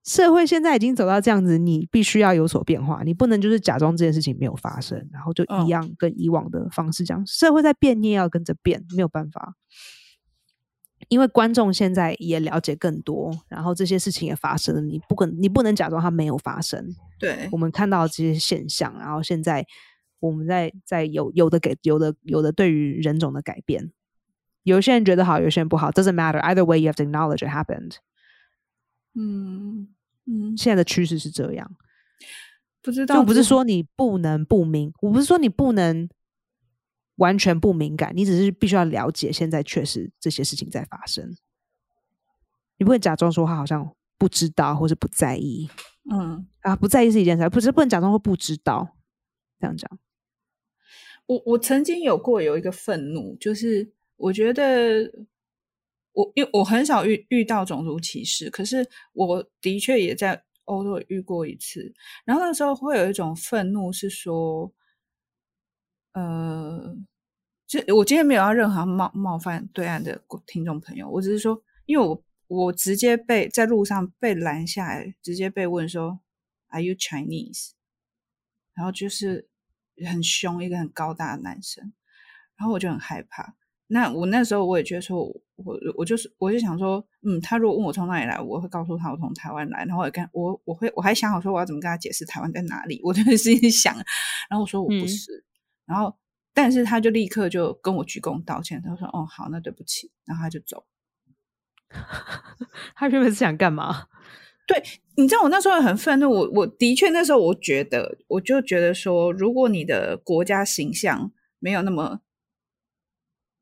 [0.04, 9.54] 社会现在已经走到这样子，你必须要有所变化，你不能就是假装这件事情没有发生，然后就一样跟以往的方式讲，社会在变，你也要跟着变，没有办法。
[11.08, 16.84] 因为观众现在也了解更多，然后这些事情也发生了，你不可你不能假装它没有发生。
[17.18, 19.64] 对，我们看到这些现象，然后现在
[20.20, 23.92] 我们在在有有的给有的有的对于人种的改变，
[24.62, 27.96] 有些人觉得好，有些人不好，doesn't matter either way you have to acknowledge it happened。
[29.14, 29.88] 嗯
[30.26, 31.76] 嗯，现在的趋势是这样，
[32.82, 36.08] 不知道就不是说你不能不敏，我不是说你不能。
[37.18, 41.36] 完全不敏感，你只是必须要了解现在确实这些事情在发生。
[42.76, 45.68] 你不会假装说他好像不知道或是不在意，
[46.08, 48.96] 嗯啊，不在意是一件事，不是不能假装会不知道。
[49.58, 49.98] 这样讲，
[51.28, 55.08] 我我曾经有过有一个愤怒，就是我觉得
[56.12, 64.74] 我因为我很少遇遇到种族歧视，可是我的确也在欧洲遇过一次，然后那时候会有一种愤怒，是说。
[66.14, 66.96] 呃，
[67.64, 76.18] 就我今天没有要任何冒冒犯对岸的听众朋友，我只是说，因为我我直接被在路上被拦下来，直接被问说
[76.70, 77.72] ，Are you Chinese？
[78.74, 79.48] 然后就是
[80.06, 81.92] 很凶，一个很高大的男生，
[82.56, 83.54] 然后我就很害怕。
[83.90, 85.24] 那我那时候我也觉得说，
[85.56, 93.94] 我我就是我就想说，嗯，他如果问我从哪里来，我会告诉他我从台湾来，然后我跟我我会我还想好说我要怎么跟他解释台湾在哪里，我就是心里想，
[94.50, 95.44] 然后我说我不是。
[95.86, 96.14] 然后，
[96.52, 100.84] 但是他就立刻就跟我鞠躬道歉，他说：“哦，好，那对不起。”然后他就走。
[102.94, 104.08] 他原本是想干嘛？
[104.68, 104.80] 对，
[105.16, 106.30] 你知道我那时候很愤怒。
[106.30, 112.20] 我我的确那时候我觉得，我就觉得说，如果你的国家形象没有那么……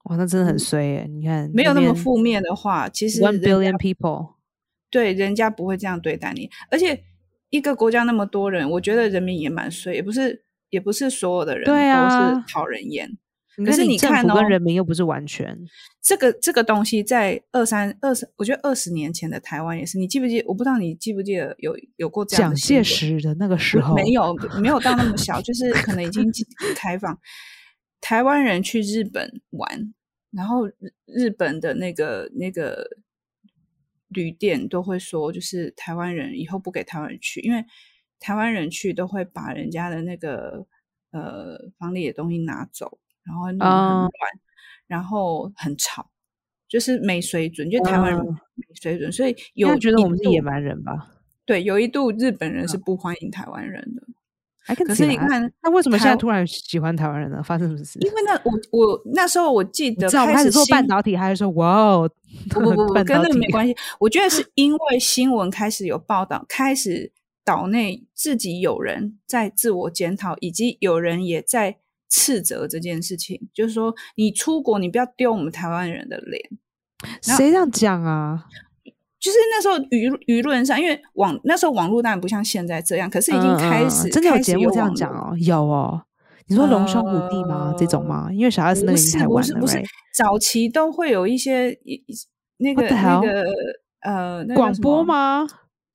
[0.04, 1.06] 哇，那真的很衰耶！
[1.08, 4.34] 你看，没有那么负面的话，其实 one billion people
[4.90, 6.50] 对人家不会这样对待你。
[6.70, 7.04] 而且
[7.48, 10.42] 一个国家那么多人，我觉得人民也蛮衰，也不是。
[10.68, 13.16] 也不是所有的人都是讨人厌，
[13.64, 15.58] 可是你看，跟人民又不是完全。
[16.02, 19.98] 这个这个东西在二三二十，我觉得二十年前的台湾也是。
[19.98, 20.42] 你记不记？
[20.46, 26.24] 我不知道你记不记得有有过这样蒋介石的那个时候，没有没有到那么小， 就是可能已经
[26.76, 27.18] 开放。
[28.00, 29.94] 台湾人去日本玩，
[30.30, 30.68] 然后
[31.06, 32.86] 日本的那个那个
[34.08, 37.64] 旅店都会说，就是台湾人以后不给台湾人去，因为。
[38.18, 40.66] 台湾人去都会把人家的那个
[41.10, 44.10] 呃房里的东西拿走，然后弄很乱，
[44.86, 46.08] 然后很吵，
[46.68, 51.08] 就是没水准，就台湾人没水准，所以有觉得我们是野蛮人吧？
[51.44, 54.02] 对，有一度日本人是不欢迎台湾人的。
[54.84, 57.42] 可是你看，那为什么现在突然喜欢台湾人呢？
[57.42, 57.98] 发生什么事？
[58.00, 62.10] 因为那我我那时候我记得开始做半导体，还是说哇哦，
[62.50, 63.76] 不不不，跟那个没关系。
[63.98, 67.12] 我觉得是 因为新闻开始有报道，开始。
[67.44, 71.76] 岛内自己有人在自我检讨，以及有人也在
[72.08, 76.42] 斥责这件事情，就是说你出国，你不要丢我们台湾人的脸。
[77.20, 78.44] 谁这样讲啊？
[79.18, 86.02] 就是那时候舆舆论上，因为网那时候网络当然不像现在这样，可是已经开始真的有节目这样讲哦，有哦。
[86.48, 87.74] 你说龙兄虎弟吗？
[87.76, 88.28] 这种吗？
[88.30, 89.82] 因为小 S 那个太晚了，不是
[90.16, 91.76] 早期都会有一些
[92.58, 93.44] 那个那个
[94.02, 95.44] 呃广播吗？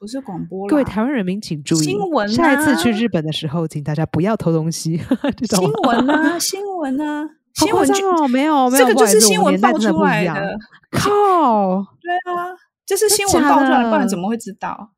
[0.01, 2.27] 不是广播了，各位台湾人民请注意，新闻。
[2.27, 4.97] 下一次去日本的时候，请大家不要偷东西。
[5.47, 7.87] 新闻啊， 新闻啊，新闻
[8.17, 10.57] 哦，没有，这个就是新闻爆出来的。
[10.89, 12.49] 靠， 对啊，
[12.83, 14.89] 这是新闻爆出来，不然怎么会知道？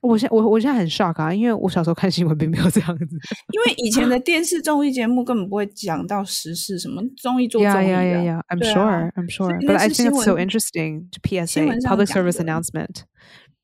[0.00, 3.04] 我现我我现在很 shock 啊，因为我小时候看新闻并没有这样子。
[3.04, 7.92] 因为以前的电视综艺节目根本不会讲到时事，什么综艺做综艺的。
[7.92, 8.42] Yeah, yeah, yeah.
[8.48, 9.58] I'm sure, I'm sure.
[9.66, 11.08] But I think it's so interesting.
[11.24, 13.02] PSA, public service announcement.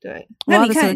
[0.03, 0.93] 对，那你看，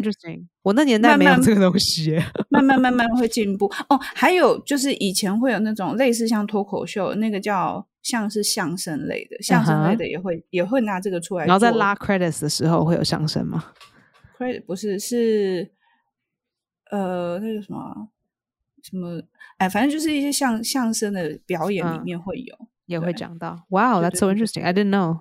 [0.60, 2.14] 我那年代没有这个东西，
[2.50, 3.98] 慢慢慢慢会进步哦。
[3.98, 13.64] 还有就是以前会有那种类似像脱口秀，那个叫像是相声类的，相声类的也会也会拿这个出来，然后在拉 credits 的时候会有相声吗
[14.36, 15.70] ？credit 不是是
[16.90, 18.08] 呃那个什么
[18.82, 19.22] 什么
[19.56, 22.54] 哎，反正就是一些相相声的表演里面会有，
[22.84, 23.64] 也会讲到。
[23.70, 24.64] Wow, that's so interesting.
[24.64, 25.20] I didn't know.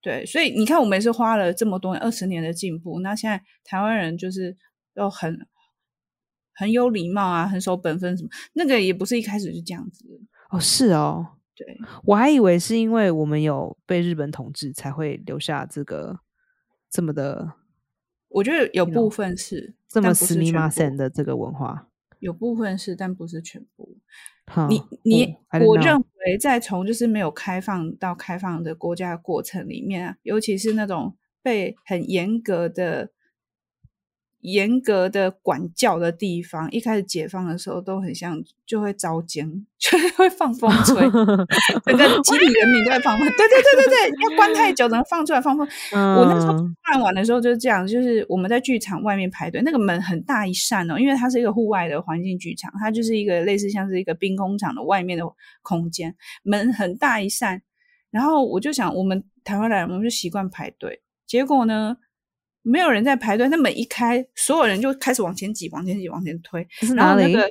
[0.00, 4.56] 对，所以你看，我们也是花了这么多二十年的进步，那现在台湾人就是
[4.94, 5.46] 要很
[6.54, 10.04] 很有礼貌啊，很守本分什么，那个也不是一开始就这样子
[10.50, 11.66] 哦，是哦，对。
[12.04, 16.20] 我还以为是因为我们有被日本统治才会留下这个
[16.88, 17.54] 这么的，
[18.28, 21.88] 我觉得有部分是这么斯密马森的这个文化，
[22.20, 23.98] 有部分是，但不是全部。
[24.68, 25.36] 你你，
[25.66, 33.10] 我认为在从就是没有开放到开放的国家过程里面啊，尤其是那种被很严格的
[34.40, 39.44] 严格的管教的地方，一开始解放的时候都很像，就会遭奸，
[39.78, 40.94] 就会放风吹，
[41.84, 43.26] 整个集体人民都在放风。
[43.26, 45.66] 对对对对对，要关太久，能放出来放风。
[45.92, 55.24] 我那时候看完的时候就是这样，就是我们在剧场外面排队，那个门很大一扇哦，因为它是一个户外的环境剧场，它就是一个类似像是一个冰工厂的外面的
[55.62, 56.14] 空间，
[56.44, 57.62] 门很大一扇。
[58.10, 61.96] 然后我就想，我们台湾人我们就习惯排队，结果呢？
[62.68, 66.66] 没有人在排队，那门一开，所有人就开始往前挤，往前挤，往前推。
[66.94, 67.50] 然后那个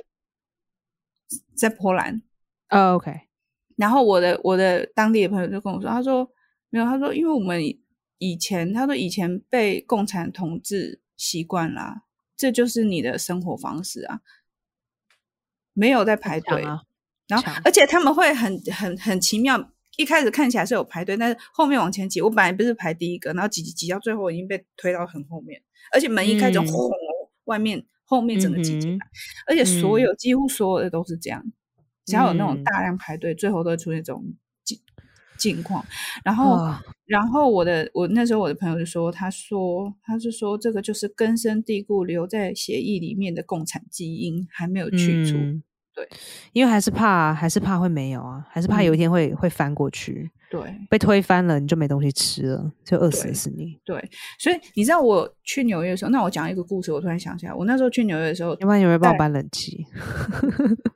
[1.56, 2.22] 在波兰
[2.68, 3.12] ，OK。
[3.76, 6.30] 然后我的我的当地的朋友就跟我说，他说
[6.70, 7.60] 没有，他说因为我们
[8.18, 12.02] 以前，他说以前被共产统治习惯了，
[12.36, 14.20] 这就是你的生活方式啊，
[15.72, 16.64] 没有在排队。
[17.26, 19.72] 然后而且他们会很很很奇妙。
[19.98, 25.60] 一开始看起来是有排队，但是后面往前挤，我本来不是排第一个，然后挤挤挤到最后已经被推到很后面，
[25.92, 26.88] 而且门一开就轰，
[27.46, 29.06] 外面后面整个挤进来，
[29.48, 31.44] 而且所有几乎所有的都是这样，
[32.06, 34.24] 只要有那种大量排队，最后都会出现这种
[34.62, 34.78] 境
[35.36, 35.84] 境况。
[36.24, 36.56] 然后，
[37.04, 45.36] 然后我的我那时候我的朋友就说，他说他是说这个就是根深蒂固留在协议里面的共产基因还没有去除。
[45.98, 46.08] 对，
[46.52, 50.30] 因为还是怕，还是怕会没有啊，还是怕有一天会会翻过去。
[50.48, 53.76] 对，被推翻了，你就没东西吃了，就饿死死你。
[53.84, 53.98] 对，
[54.38, 59.84] 所以你知道我去纽约的时候，那我讲一个故事，我突然想起来，我那时候去纽约的时候，要不然有人帮我搬冷气。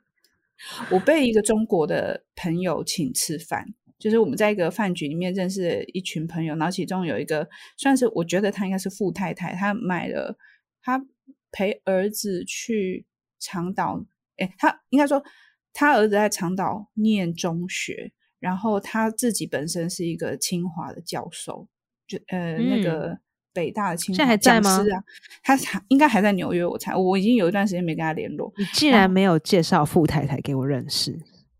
[0.89, 3.65] 我被一个中国的朋友请吃饭，
[3.99, 10.37] 就是我们在一个饭局里面认识了一群朋友，然后其中有一个算是我觉得他应该是富太太，他买了，
[10.81, 11.03] 他
[11.51, 13.05] 陪儿子去
[13.37, 14.05] 长岛。
[14.37, 15.23] 哎，他应该说，
[15.71, 21.67] 他儿子在长岛念中学，然后他自己本身是一个清华的教授，
[22.07, 23.15] 就呃那个
[23.53, 25.03] 北大的清华讲师啊，
[25.43, 25.55] 他
[25.89, 26.95] 应该还在纽约，我猜。
[26.95, 28.51] 我已经有一段时间没跟他联络。
[28.57, 31.11] 你竟然没有介绍富太太给我认识，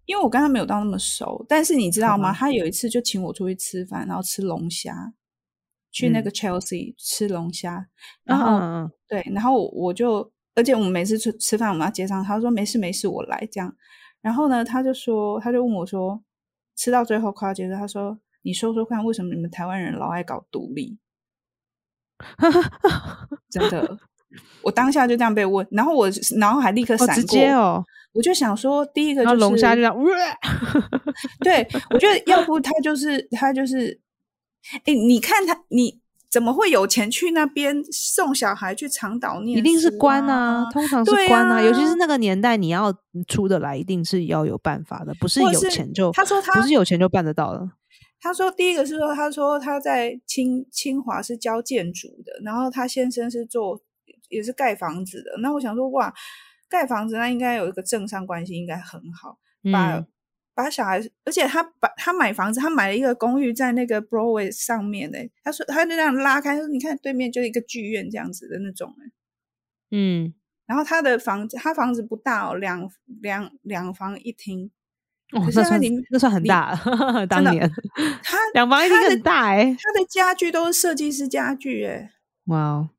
[0.05, 1.45] 因为我跟他没有到那么熟。
[1.47, 2.33] 但是你知道吗？
[2.33, 5.13] 他有一次就请我出去吃饭，然后吃龙虾，
[5.91, 7.87] 去那个 Chelsea 吃龙虾，
[8.23, 10.32] 然后对，然后我就。
[10.55, 12.23] 而且我们每次吃吃饭，我们要结账。
[12.23, 13.75] 他说没事没事，我来这样。
[14.21, 16.23] 然后呢，他就说，他就问我说，
[16.75, 20.97] 吃到最后快要结束，他说：“你说说看，为什么你们台湾人老爱搞独立？”
[23.49, 23.97] 真的，
[24.61, 27.83] 我当下就这样被问，然后我脑海立刻闪过哦，
[28.13, 29.95] 我就想说，第一个就是龙虾就这样，
[31.39, 33.99] 对我觉得要 不他就是他就是，
[34.85, 36.02] 哎，你看他你。
[36.33, 39.55] 怎么会有钱去那边送小孩去长岛念？
[39.55, 42.91] 一定是官啊，通常是官啊，尤其是那个年代，你要
[43.27, 47.73] 出得来，一定是要有办法的，不是有钱就他说他不是有钱就办得到了。
[48.19, 53.79] 他说第一个是说，他说他在清清华是教建筑的，然后他先生是做
[54.29, 55.39] 也是盖房子的。
[55.39, 56.11] 那我想说，哇，
[56.67, 59.37] 盖房子那应该有一个政商关系，应该很好，
[59.71, 60.03] 把。
[60.55, 65.17] 把小孩，而且他把他买房子，他买了一个公寓在那个 Broadway 上面呢。
[65.43, 68.93] 他说，他就这样拉开，说你看对面就是一个剧院这样子的那种
[69.91, 70.33] 嗯，
[70.65, 72.89] 然后他的房子，他房子不大哦，两
[73.21, 74.71] 两两房一厅。
[75.31, 75.81] 哦，那算
[76.11, 77.25] 那算很大了。
[77.25, 77.67] 当年
[78.21, 79.65] 他 两房一厅很大哎。
[79.65, 82.11] 他的家具都是设计师家具哎。
[82.45, 82.89] 哇哦。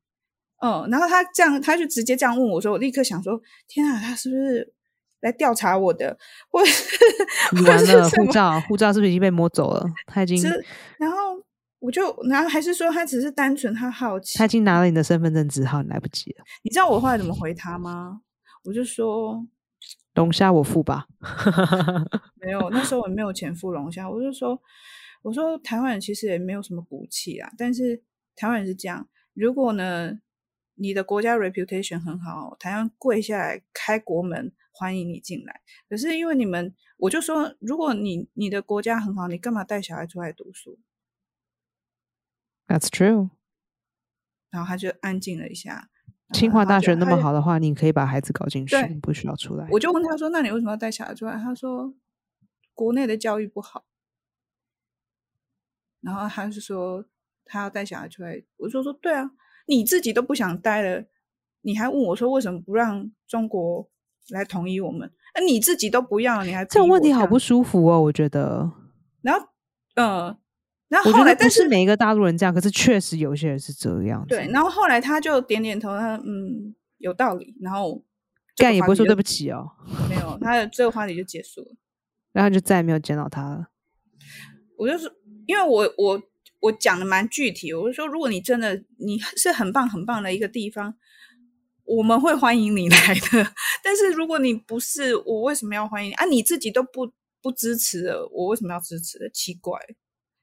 [0.59, 4.73] 哦，然后他这样，他就直接这样问我说，我立刻想说，天啊，他是不是？
[5.25, 6.15] 来调查我的，
[6.51, 6.61] 我
[7.65, 9.83] 完了护照，护照是不是已经被摸走了？
[10.05, 10.39] 他已经，
[10.99, 11.17] 然后
[11.79, 16.43] 我就，然后还是说他只是单纯他好奇，他已经拿了你的身份证字号，你来不及了。
[16.61, 18.21] 你知道我后来怎么回他吗？
[18.65, 19.43] 我就说
[20.13, 21.07] 龙虾我付吧，
[22.39, 24.61] 没有，那时候我没有钱付龙虾，我就说，
[25.23, 28.03] 我说台湾人其实也没有什么骨气啊，但是
[28.35, 30.19] 台湾人是这样，如果呢
[30.75, 34.53] 你的国家 reputation 很好，台湾跪下来开国门。
[34.77, 40.77] 欢迎你进来，可是因为你们，我就说，如果你你的国家很好，你干嘛带小孩出来读书
[42.67, 43.29] ？That's true。
[44.49, 45.89] 然后他就安静了一下。
[46.33, 49.65] 清华大学那么好的话，你可以把孩子搞进去，不需要出来。
[49.71, 51.93] 我就问他说：“那你为什么要带小孩出来？”他说
[52.75, 53.85] ：“国内的教育不好。”
[56.01, 57.05] 然后他是说
[57.45, 58.43] 他要带小孩出来。
[58.57, 59.31] 我说：“说对啊，
[59.67, 61.05] 你自己都不想带了，
[61.61, 63.89] 你还问我说为什么不让中国？”
[64.29, 68.71] 来同意我们，那你自己都不要，你还这种问题好不舒服哦，我觉得。
[69.21, 69.47] 然后，
[69.95, 70.37] 呃，
[70.87, 74.25] 然后后来，但是每一个大陆人这样，可是确实有些人是这样。
[74.27, 78.03] 对，然后后来他就点点头，他嗯有道理，然后
[78.57, 79.69] 干也不会说对不起哦，
[80.09, 81.75] 没有， 他的这个话题就结束了，
[82.31, 83.67] 然后就再也没有见到他了。
[84.77, 85.11] 我就是
[85.45, 86.21] 因为我我
[86.61, 90.95] 我讲的蛮具体，我就说如果你真的你是很棒很棒的一个地方。
[91.85, 93.51] 我们会欢迎你来的。
[93.83, 96.25] 但是如果你不是，我为什么要欢迎你啊？
[96.25, 97.11] 你自己都不
[97.41, 99.29] 不支持的，我为什么要支持？
[99.33, 99.79] 奇怪，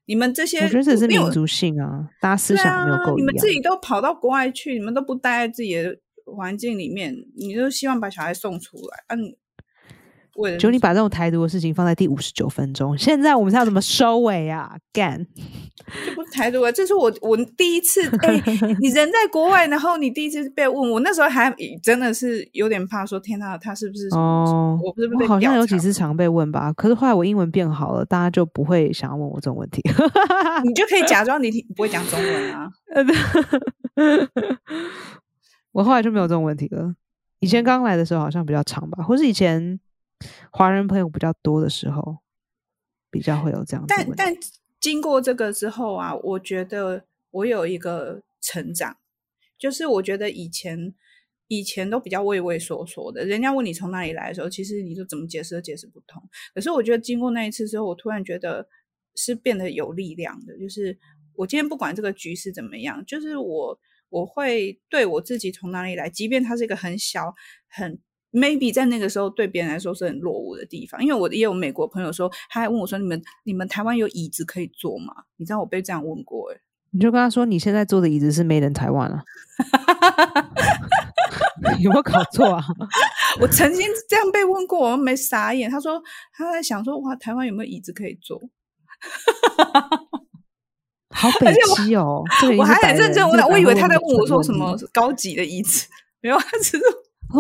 [0.07, 9.17] 你们这些我觉得这是民族性啊，大家思想没有够你们自己都跑到国外去，你们都不待在自己的环境里面，你就希望把小孩送出来啊？
[10.59, 14.75] 就你把这种台独的事情放在第五十九分钟，现在我们是要怎么收尾啊？
[14.91, 15.27] 干，
[16.07, 18.43] 这不是台独啊，这是我我第一次哎，
[18.81, 24.81] 你人在国外，然后你第一次被问，我那时候还真的是有点怕，说天呐，他是不是哦？
[24.83, 26.73] 我不是好像有几次常被问吧？
[26.73, 29.83] 可是后来我英文变好了，大家就不会想要问我这种问题，
[30.65, 32.71] 你就可以假装你不会讲中文啊。
[35.73, 36.95] 我后来就没有这种问题了，
[37.41, 39.79] 以前刚来的时候好像比较长吧，或是以前。
[40.51, 42.19] 华人朋友比较多的时候，
[43.11, 43.85] 比较会有这样。
[43.89, 44.35] 但但
[44.81, 48.97] 经过这个之后啊，我觉得我有一个成长，
[49.59, 50.95] 就是我觉得以前
[51.49, 56.23] 以前都比较畏畏缩缩的，人家问你从哪里来的时候，其实你就怎么解释都解释不通。
[56.55, 58.67] 可是我觉得经过那一次之后，我突然觉得
[59.15, 60.99] 是变得有力量的，就是
[61.35, 67.35] 我今天不管这个局势怎么样，就是我我会对我自己从哪里来，即便它是一个很小
[67.69, 68.01] 很。
[68.33, 76.61] Maybe 在那个时候对别人来说是很落伍的地方，因为我也有美国朋友说，他还问我说：“你们你们台湾有椅子可以坐吗？”你知道我被这样问过哎，
[76.91, 79.23] 你就跟他说：“你现在坐的椅子是 made in 台湾啊？”
[81.79, 82.65] 有没有搞错啊？
[83.41, 85.71] 我曾经这样被问过，我没傻眼。
[85.71, 86.03] 他说
[86.33, 88.41] 他在想说：“哇，台湾有没有椅子可以坐？”
[91.15, 92.25] 好北极哦！
[92.59, 95.87] 我还很认真问，我以为他在问我说什么高级的椅子，
[96.21, 96.85] 没有，他只是。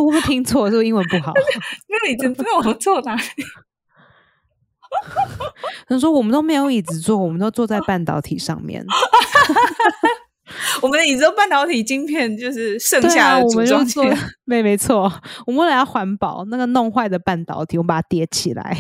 [0.01, 1.33] 我没听错，是不是英文不好？
[1.89, 3.23] 没有椅子坐，我坐哪里？
[5.89, 8.85] 他说：“我们都没有椅子坐，我们都坐在半导体上面。
[10.83, 14.15] 我们的椅子都半导体晶片，就是剩下的组装件。
[14.45, 15.11] 没没错，
[15.47, 18.77] 我们为了要环保，那个弄坏的半导体，我们把它叠起来。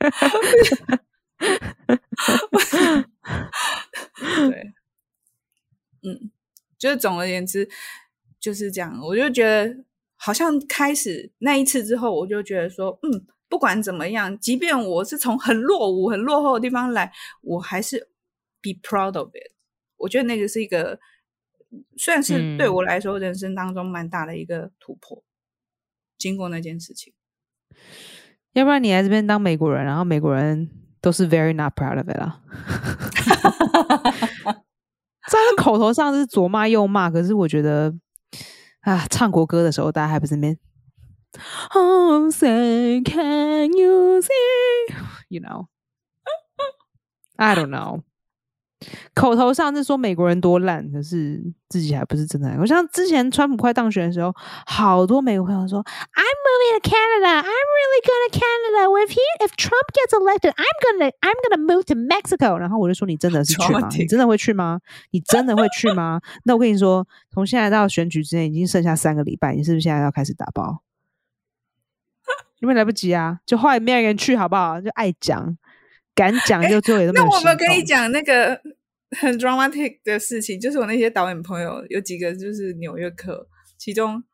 [4.50, 4.72] 对，
[6.02, 6.32] 嗯，
[6.76, 7.68] 就是总而言之
[8.40, 8.98] 就是这样。
[9.02, 9.84] 我就觉得。
[10.20, 18.10] 好像开始那一次之后，我就觉得说，嗯，不管怎么样，即便我是从很落伍、很落后的地方来，我还是
[18.60, 19.52] be proud of it。
[19.96, 20.98] 我觉得那个是一个，
[21.96, 25.22] 算是对我来说人生当中蛮大的一个突破。
[26.18, 27.12] 经过那件事情，
[28.54, 30.68] 要不然你来这边当美国人，然后美国人
[31.00, 32.42] 都是 very not proud of it 啊。
[35.30, 37.94] 在口头上是左骂右骂，可是我觉得。
[38.81, 40.57] 啊，唱国歌的时候，大家还不是那边。
[41.73, 44.29] Oh, say, can you see?
[45.29, 45.67] You know,
[47.37, 48.03] I don't know.
[49.14, 52.48] 口头上是说美国人多烂，可是自己还不是真的。
[52.60, 54.32] 我像之前川普快当选的时候，
[54.66, 57.42] 好多美国朋友说：“I'm moving to Canada.
[57.42, 59.04] I'm really going to Canada.
[59.04, 63.88] If he, if Trump gets elected, I'm gonna, I'm gonna move to Mexico。”然后我就说：“你真的是去吗？
[63.98, 64.78] 你真的会去吗？
[65.10, 70.82] 你真的会去吗？”那我跟你说，从现在到选举之间已经剩下三个礼拜，你是不是现在要开始打包？
[72.60, 73.40] 因为来不及啊！
[73.44, 74.80] 就后来没有人去，好不好？
[74.80, 75.58] 就爱讲。
[76.18, 78.60] 敢讲就做，那我们可以讲那个
[79.20, 83.46] 很 dramatic 的事情，就是我那些导演朋友有几个就是纽约客，
[83.78, 84.24] 其中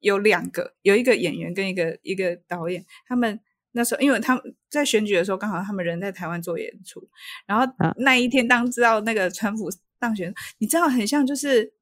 [0.00, 3.38] 有两个，有一个演员跟一个一个导演，他们
[3.70, 7.08] 那时候因为他们在选举的时候刚好他们人在台湾做演出，
[7.46, 7.64] 然后
[7.98, 9.70] 那一天当知道那个川普
[10.00, 11.72] 当选，你知道很像就是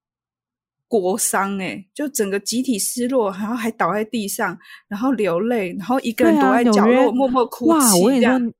[0.86, 8.52] 国殇哎，就整个集体失落，然后还倒在地上，然后流泪，然后一个人躲在角落默默哭泣这样。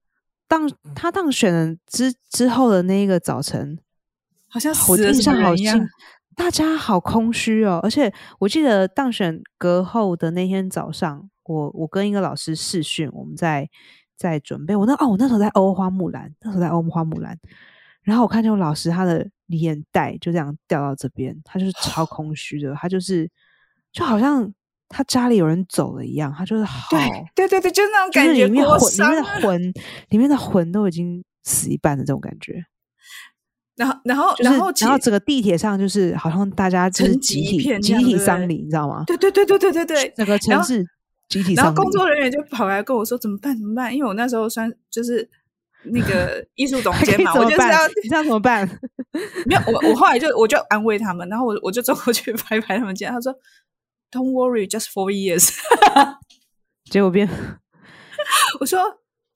[0.50, 3.78] 当他当选之之后的那一个早晨，
[4.48, 5.88] 好像我印象好像
[6.34, 7.78] 大家好空虚哦。
[7.84, 13.70] 而且我记得当选隔后的那天早上，我我跟一个老师试训，我们在
[14.16, 14.74] 在准备。
[14.74, 17.38] 我那哦，我那时候在欧花木兰，那时候在欧花木兰。
[18.02, 23.30] 然后我看见我老师他的眼袋就这样掉到这边，他就是超空虚的，他就是
[23.92, 24.52] 就好像。
[24.92, 26.88] 他家里有人走了一样，他就是好，
[27.36, 29.72] 对对对，就那种感觉，里面魂，里面的魂，
[30.10, 32.64] 里面的魂都已经死一半的这种感觉。
[33.76, 39.04] 然后，然后，然后，然后整个地铁上就是好像大家就是集体集体丧礼，你知道吗？
[39.06, 40.84] 对对对对对对对，整个城市
[41.28, 41.54] 集体。
[41.54, 43.56] 然后工作人员就跑来跟我说：“怎么办？
[43.56, 45.26] 怎么办？”因为我那时候算就是
[45.84, 48.68] 那个 艺术总监嘛，我就是要你知道怎么办？
[49.46, 53.32] 没有，我我后来就我就安慰他们，然后我我就走过去 拍拍他们肩，他说。
[54.10, 55.50] Don't worry, just four years。
[56.90, 57.28] 结果变，
[58.58, 58.80] 我说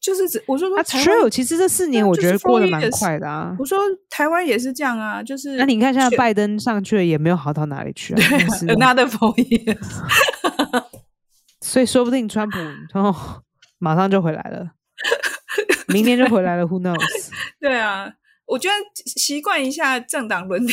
[0.01, 3.55] 就是指我说说台湾，其实这四年我觉得过得蛮快的啊。
[3.59, 3.79] 我说
[4.11, 8.19] 台湾也是这样啊，就是那你看现在拜登上去了，也没有好到哪里去啊。
[8.67, 9.79] Another four years，
[11.63, 12.59] 所以说不定川普
[12.95, 13.43] 哦
[13.79, 14.73] 马上就回来了，
[15.87, 16.99] 明天就回来了，Who knows？
[17.61, 18.13] 对啊，
[18.47, 20.73] 我觉得习惯一下政党伦理，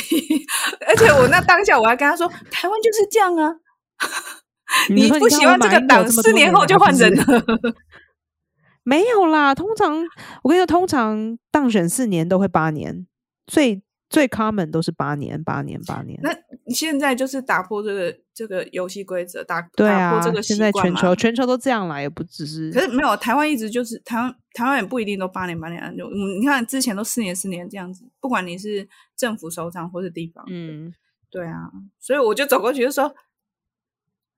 [0.87, 3.53] 而且我那当下我还跟他说，台湾就是这样啊。
[4.89, 7.23] 你不喜欢这个党，四年后就换人了。
[8.83, 9.95] 没有啦，通常
[10.43, 13.05] 我跟你说，通常当选四年都会八年，
[13.45, 16.19] 最最 common 都是八年，八年，八年。
[16.23, 16.35] 那
[16.65, 22.71] 你现在就是打破这个这个游戏规则，打对啊，这个现在全球全球都这样啦，也不只是。
[22.71, 30.91] 可是没有台湾一直就是台湾台湾也不一定都八年八年，就你看之前都四年四年这样子，不管你是政府首长或是地方，嗯，
[31.29, 33.13] 对啊，所以我就走过去就说。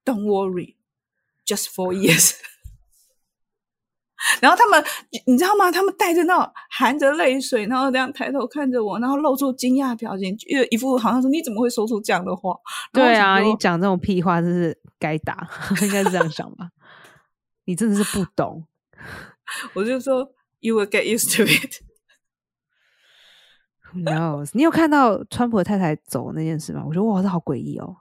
[0.06, 0.76] Don't worry,
[1.46, 2.36] just four years。
[4.40, 4.82] 然后他们，
[5.28, 5.70] 你知道吗？
[5.70, 12.56] 他们带着那种含着泪水，然后这样抬头看着我，然后露出惊讶表情，一一副好像说：“你怎么会说出这样的话？”
[12.94, 15.48] 对啊，你讲这种屁话，真是该打，
[15.82, 16.70] 应该是这样想吧？
[17.66, 18.66] 你真的是不懂。
[19.74, 20.32] 我就说
[20.62, 21.82] ：“You will get used to it。”
[23.94, 24.52] Who knows？
[24.54, 26.84] 你有看到川普的太太走那件事吗？
[26.88, 27.98] 我觉得哇，这好诡异哦。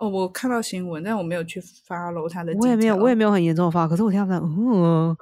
[0.00, 2.54] 哦，我看到新闻，但我没有去 follow 他的。
[2.58, 5.14] 我也没有，我也没有很严重的发，可是我听到，嗯，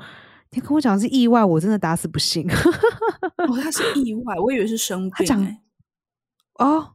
[0.50, 2.48] 你跟我讲是意外，我真的打死不信。
[2.50, 5.58] 哦， 他是意外，我以为是生病。
[6.60, 6.94] 哦，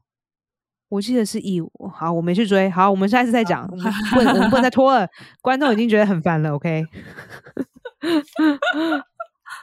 [0.87, 1.69] 我记得是意外。
[1.93, 2.69] 好，我没去追。
[2.69, 3.67] 好，我们下一次再讲。
[3.67, 3.75] 不，
[4.19, 5.05] 我们不能再拖了。
[5.41, 6.55] 观众已经觉得很烦了。
[6.55, 6.85] OK，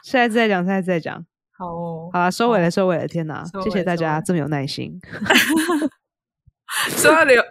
[0.03, 1.25] 下一次再讲，下一次再讲。
[1.57, 3.07] 好，好了，收尾了，收尾了。
[3.07, 4.99] 天哪，谢谢大家这么有耐心。
[6.95, 7.47] 说到旅玩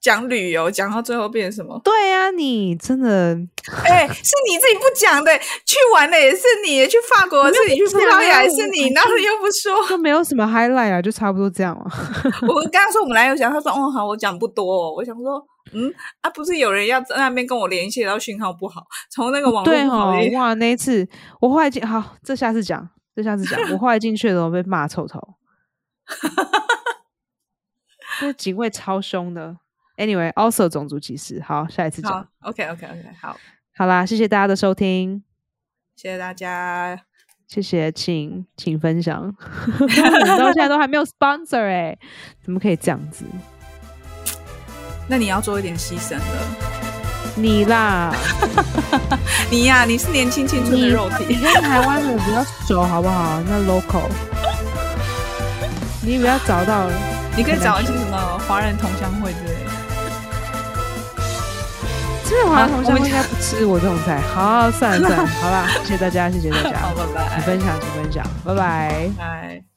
[0.00, 1.78] 讲旅游，讲到最后变成什么？
[1.84, 3.36] 对呀，你真的，
[3.84, 11.84] 哎，是你自己不讲的，去玩的也是你，去法国是你，去葡萄牙也是你，然后又不说，就没有什么 highlight 啊，就差不多这样嘛。
[12.48, 14.94] 我刚刚说我们来有讲，他说哦好，我讲不多。
[14.94, 15.44] 我想说，
[15.74, 15.92] 嗯
[16.22, 21.06] 啊，不是有人要在那边跟我联系，然后讯号不好，从那个网络对哈，哇，那一次
[21.40, 25.20] 我后来进，好，这下次讲，这下次讲，我后来进去的时候被骂臭头。
[28.22, 29.56] 这警卫超凶的。
[29.96, 31.42] Anyway，also 种族歧视。
[31.42, 32.26] 好，下一次讲。
[32.42, 33.36] OK，OK，OK，好，
[33.76, 35.22] 好啦，谢谢大家的收听，
[35.96, 36.98] 谢谢大家，
[37.48, 39.34] 谢谢，请请分享。
[40.38, 41.98] 到现在都还没有 sponsor 哎，
[42.42, 43.24] 怎么可以这样子？
[45.08, 46.72] 那你要做一点牺牲了。
[47.36, 48.14] 你啦，
[49.50, 53.42] 你呀，你是年轻青春的肉体，你跟台湾的比较熟，好不好？
[53.42, 54.08] 那 local，
[56.04, 56.88] 你不要找到。
[57.36, 59.70] 你可以找一些什么华人同乡会之类的。
[62.28, 64.20] 真的华人同乡会应该不吃我这种菜。
[64.20, 67.30] 好，算了算了， 好了，谢谢大家，谢谢大家，好，拜拜。
[67.34, 69.71] 请分享，请分享，拜拜，拜。